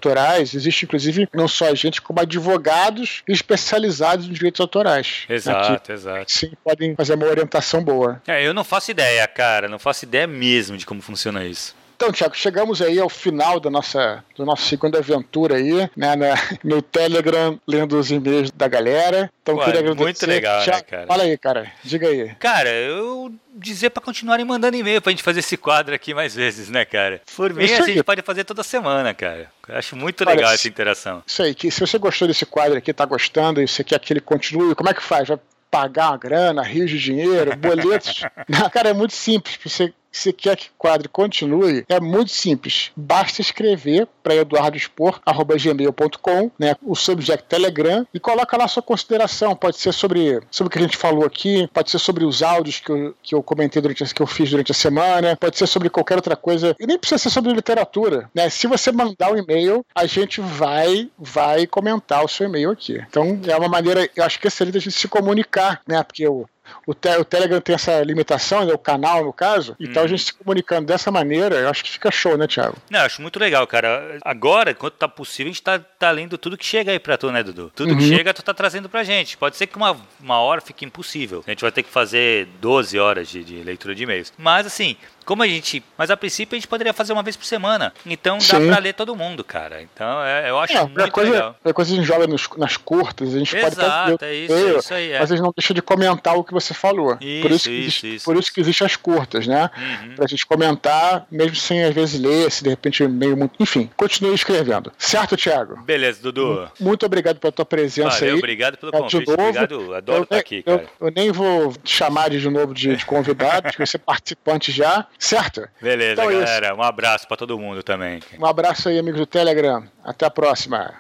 existe 0.55 0.85
inclusive 0.85 1.27
não 1.33 1.47
só 1.47 1.65
agentes, 1.69 1.99
como 1.99 2.19
advogados 2.21 3.21
especializados 3.27 4.25
em 4.27 4.31
direitos 4.31 4.59
autorais. 4.61 5.25
né? 5.27 5.35
Exato, 5.35 5.83
Que, 5.87 5.91
exato. 5.91 6.31
sim, 6.31 6.51
podem 6.63 6.95
fazer 6.95 7.13
uma 7.15 7.25
orientação 7.27 7.83
boa. 7.83 8.21
É, 8.27 8.45
eu 8.45 8.53
não 8.53 8.63
faço 8.63 8.91
ideia, 8.91 9.27
cara. 9.27 9.67
Não 9.67 9.79
faço 9.79 10.05
ideia 10.05 10.25
mesmo 10.27 10.77
de 10.77 10.85
como 10.85 11.01
funciona 11.01 11.45
isso. 11.45 11.75
Então, 12.01 12.13
Tiago, 12.13 12.33
chegamos 12.33 12.81
aí 12.81 12.97
ao 12.97 13.09
final 13.09 13.59
da 13.59 13.69
nossa, 13.69 14.23
da 14.37 14.45
nossa 14.45 14.63
segunda 14.65 14.99
aventura 14.99 15.57
aí, 15.57 15.89
né, 15.97 16.15
na- 16.15 16.33
no 16.63 16.81
Telegram, 16.81 17.59
lendo 17.67 17.99
os 17.99 18.09
e-mails 18.09 18.49
da 18.51 18.69
galera. 18.69 19.29
Então, 19.43 19.57
Ué, 19.57 19.65
queria 19.65 19.81
agradecer. 19.81 20.03
muito 20.05 20.25
legal, 20.25 20.65
né, 20.65 20.81
cara? 20.81 21.07
Fala 21.07 21.23
aí, 21.23 21.37
cara. 21.37 21.69
Diga 21.83 22.07
aí. 22.07 22.33
Cara, 22.39 22.69
eu 22.69 23.29
dizer 23.53 23.89
pra 23.89 24.01
continuarem 24.01 24.45
mandando 24.45 24.77
e-mail 24.77 25.01
pra 25.01 25.09
gente 25.11 25.21
fazer 25.21 25.41
esse 25.41 25.57
quadro 25.57 25.93
aqui 25.93 26.13
mais 26.13 26.33
vezes, 26.33 26.69
né, 26.69 26.85
cara? 26.85 27.21
Por 27.35 27.53
mim, 27.53 27.65
a 27.65 27.81
gente 27.81 28.01
pode 28.01 28.21
fazer 28.21 28.45
toda 28.45 28.63
semana, 28.63 29.13
cara. 29.13 29.51
Eu 29.67 29.75
acho 29.75 29.97
muito 29.97 30.23
Olha, 30.23 30.37
legal 30.37 30.53
essa 30.53 30.69
interação. 30.69 31.21
Isso 31.27 31.43
aí, 31.43 31.53
que 31.53 31.69
se 31.69 31.81
você 31.81 31.97
gostou 31.97 32.29
desse 32.29 32.45
quadro 32.45 32.77
aqui, 32.77 32.93
tá 32.93 33.03
gostando, 33.03 33.61
e 33.61 33.67
você 33.67 33.83
quer 33.83 33.99
que 33.99 34.13
ele 34.13 34.21
continue, 34.21 34.73
como 34.73 34.89
é 34.89 34.93
que 34.93 35.03
faz? 35.03 35.27
Vai 35.27 35.37
pagar 35.69 36.11
uma 36.11 36.17
grana, 36.17 36.63
rios 36.63 36.89
de 36.89 36.97
dinheiro, 36.97 37.55
boletos? 37.57 38.21
Cara, 38.71 38.89
é 38.89 38.93
muito 38.93 39.13
simples. 39.13 39.59
Você, 39.63 39.93
você 40.11 40.33
quer 40.33 40.57
que 40.57 40.67
o 40.67 40.71
quadro 40.77 41.09
continue? 41.09 41.85
É 41.87 41.99
muito 41.99 42.31
simples. 42.31 42.91
Basta 42.95 43.41
escrever 43.41 44.07
para 44.23 44.35
eduardospor.gmail.com, 44.35 46.51
né, 46.57 46.75
o 46.83 46.95
subject 46.95 47.43
Telegram, 47.47 48.07
e 48.13 48.19
coloca 48.19 48.57
lá 48.57 48.67
sua 48.67 48.83
consideração. 48.83 49.55
Pode 49.55 49.77
ser 49.77 49.93
sobre, 49.93 50.41
sobre 50.51 50.67
o 50.67 50.71
que 50.71 50.79
a 50.79 50.81
gente 50.81 50.97
falou 50.97 51.25
aqui, 51.25 51.69
pode 51.73 51.89
ser 51.89 51.99
sobre 51.99 52.25
os 52.25 52.43
áudios 52.43 52.79
que 52.79 52.91
eu, 52.91 53.15
que 53.21 53.35
eu 53.35 53.43
comentei 53.43 53.81
durante 53.81 54.13
que 54.13 54.21
eu 54.21 54.27
fiz 54.27 54.49
durante 54.49 54.71
a 54.71 54.75
semana, 54.75 55.35
pode 55.35 55.57
ser 55.57 55.67
sobre 55.67 55.89
qualquer 55.89 56.15
outra 56.15 56.35
coisa. 56.35 56.75
E 56.79 56.87
nem 56.87 56.97
precisa 56.97 57.17
ser 57.17 57.29
sobre 57.29 57.53
literatura. 57.53 58.29
Né? 58.33 58.49
Se 58.49 58.67
você 58.67 58.91
mandar 58.91 59.31
o 59.31 59.37
e-mail, 59.37 59.85
a 59.93 60.05
gente 60.05 60.41
vai, 60.41 61.09
vai 61.17 61.67
comentar 61.67 62.23
o 62.23 62.27
seu 62.27 62.47
e-mail 62.47 62.71
aqui. 62.71 63.01
Então 63.09 63.39
é 63.47 63.55
uma 63.55 63.67
maneira, 63.67 64.09
eu 64.15 64.23
acho 64.23 64.39
que 64.39 64.47
excelente 64.47 64.79
gente 64.79 64.91
se 64.91 65.07
comunicar, 65.07 65.81
né? 65.87 66.01
Porque 66.03 66.27
o, 66.27 66.47
o, 66.85 66.93
te- 66.93 67.17
o 67.17 67.25
Telegram 67.25 67.59
tem 67.61 67.75
essa 67.75 68.01
limitação, 68.03 68.65
né? 68.65 68.73
o 68.73 68.77
canal 68.77 69.23
no 69.25 69.33
caso, 69.33 69.75
então 69.79 70.03
a 70.03 70.07
gente 70.07 70.23
se 70.23 70.33
comunicando 70.33 70.85
dessa 70.87 71.11
maneira, 71.11 71.55
eu 71.55 71.69
acho 71.69 71.83
que 71.83 71.89
fica 71.91 72.11
show, 72.11 72.37
né, 72.37 72.47
Thiago? 72.47 72.75
Não, 72.89 73.01
acho 73.01 73.21
muito 73.21 73.39
legal, 73.39 73.65
cara. 73.67 74.17
Agora, 74.23 74.71
enquanto 74.71 74.93
tá 74.95 75.07
possível, 75.07 75.49
a 75.49 75.53
gente 75.53 75.61
tá, 75.63 75.79
tá 75.79 76.11
lendo 76.11 76.37
tudo 76.37 76.57
que 76.57 76.65
chega 76.65 76.91
aí 76.91 76.99
pra 76.99 77.17
tu, 77.17 77.31
né, 77.31 77.43
Dudu? 77.43 77.71
Tudo 77.75 77.95
que 77.95 78.03
Uhum. 78.03 78.09
chega, 78.15 78.33
tu 78.33 78.41
tá 78.43 78.53
trazendo 78.53 78.89
pra 78.89 79.03
gente. 79.03 79.37
Pode 79.37 79.55
ser 79.57 79.67
que 79.67 79.77
uma, 79.77 79.97
uma 80.19 80.39
hora 80.39 80.61
fique 80.61 80.85
impossível. 80.85 81.43
A 81.45 81.49
gente 81.51 81.61
vai 81.61 81.71
ter 81.71 81.83
que 81.83 81.89
fazer 81.89 82.47
12 82.61 82.97
horas 82.99 83.27
de, 83.27 83.43
de 83.43 83.61
leitura 83.63 83.93
de 83.95 84.03
e-mails. 84.03 84.33
Mas, 84.37 84.65
assim, 84.65 84.95
como 85.29 85.43
a 85.43 85.47
gente. 85.47 85.83
Mas 85.97 86.09
a 86.09 86.17
princípio 86.17 86.55
a 86.55 86.59
gente 86.59 86.67
poderia 86.67 86.91
fazer 86.91 87.13
uma 87.13 87.21
vez 87.21 87.37
por 87.37 87.45
semana. 87.45 87.93
Então 88.05 88.37
dá 88.39 88.43
Sim. 88.43 88.67
pra 88.67 88.79
ler 88.79 88.93
todo 88.93 89.15
mundo, 89.15 89.43
cara. 89.43 89.81
Então 89.81 90.23
é, 90.23 90.49
eu 90.49 90.57
acho 90.59 90.75
É, 90.75 90.81
muito 90.81 91.01
a 91.03 91.11
coisa, 91.11 91.31
legal. 91.31 91.55
a 91.63 91.73
coisa 91.73 91.93
a 91.93 91.95
gente 91.95 92.05
joga 92.07 92.25
nos- 92.25 92.49
nas 92.57 92.75
curtas, 92.77 93.35
a 93.35 93.37
gente 93.37 93.51
pode 93.55 93.67
Exato, 93.75 94.13
até 94.15 94.31
é 94.31 94.35
isso, 94.35 94.53
é 94.53 94.77
isso 94.77 94.93
aí. 94.93 95.11
É. 95.11 95.19
mas 95.19 95.31
a 95.31 95.35
gente 95.35 95.43
não 95.45 95.53
deixa 95.55 95.73
de 95.73 95.81
comentar 95.81 96.35
o 96.35 96.43
que 96.43 96.51
você 96.53 96.73
falou. 96.73 97.15
por 97.15 97.23
Isso, 97.23 97.45
isso, 97.45 97.45
que 97.45 97.51
isso, 97.53 97.69
existe, 97.69 98.15
isso, 98.15 98.25
por 98.25 98.35
isso 98.37 98.53
que 98.53 98.59
existem 98.61 98.85
as 98.85 98.95
curtas, 98.95 99.45
né? 99.45 99.69
Uhum. 99.77 100.15
Pra 100.15 100.27
gente 100.27 100.45
comentar, 100.45 101.25
mesmo 101.31 101.55
sem 101.55 101.83
às 101.83 101.93
vezes 101.93 102.19
ler, 102.19 102.49
se 102.51 102.63
de 102.63 102.69
repente 102.71 103.07
meio 103.07 103.37
muito. 103.37 103.53
Enfim, 103.59 103.89
continue 103.95 104.33
escrevendo. 104.33 104.91
Certo, 104.97 105.37
Thiago? 105.37 105.81
Beleza, 105.83 106.21
Dudu. 106.23 106.69
Muito 106.79 107.05
obrigado 107.05 107.39
pela 107.39 107.51
tua 107.51 107.65
presença 107.65 108.19
Valeu, 108.19 108.33
aí. 108.33 108.37
obrigado 108.39 108.77
pelo 108.77 108.89
É, 108.89 108.95
de 108.95 109.01
convite. 109.01 109.27
novo, 109.29 109.41
Obrigado, 109.41 109.93
adoro 109.93 110.19
eu, 110.19 110.23
estar 110.23 110.37
aqui, 110.37 110.63
eu- 110.65 110.79
cara. 110.79 110.89
eu 111.01 111.11
nem 111.15 111.31
vou 111.31 111.73
chamar 111.83 112.29
de, 112.29 112.39
de 112.39 112.49
novo 112.49 112.73
de, 112.73 112.95
de 112.95 113.05
convidado, 113.05 113.63
porque 113.63 113.85
você 113.85 113.97
é 113.97 113.99
participante 114.05 114.71
já, 114.71 115.05
certo? 115.19 115.67
Beleza, 115.81 116.13
Então 116.13 116.31
é 116.31 116.33
isso. 116.33 116.45
galera. 116.45 116.73
Um 116.75 116.81
abraço 116.81 117.27
pra 117.27 117.37
todo 117.37 117.59
mundo 117.59 117.83
também. 117.83 118.19
Um 118.39 118.45
abraço 118.45 118.89
aí, 118.89 118.97
amigos 118.97 119.19
do 119.19 119.27
Telegram. 119.27 119.83
Até 120.03 120.25
a 120.25 120.31
próxima. 120.31 120.95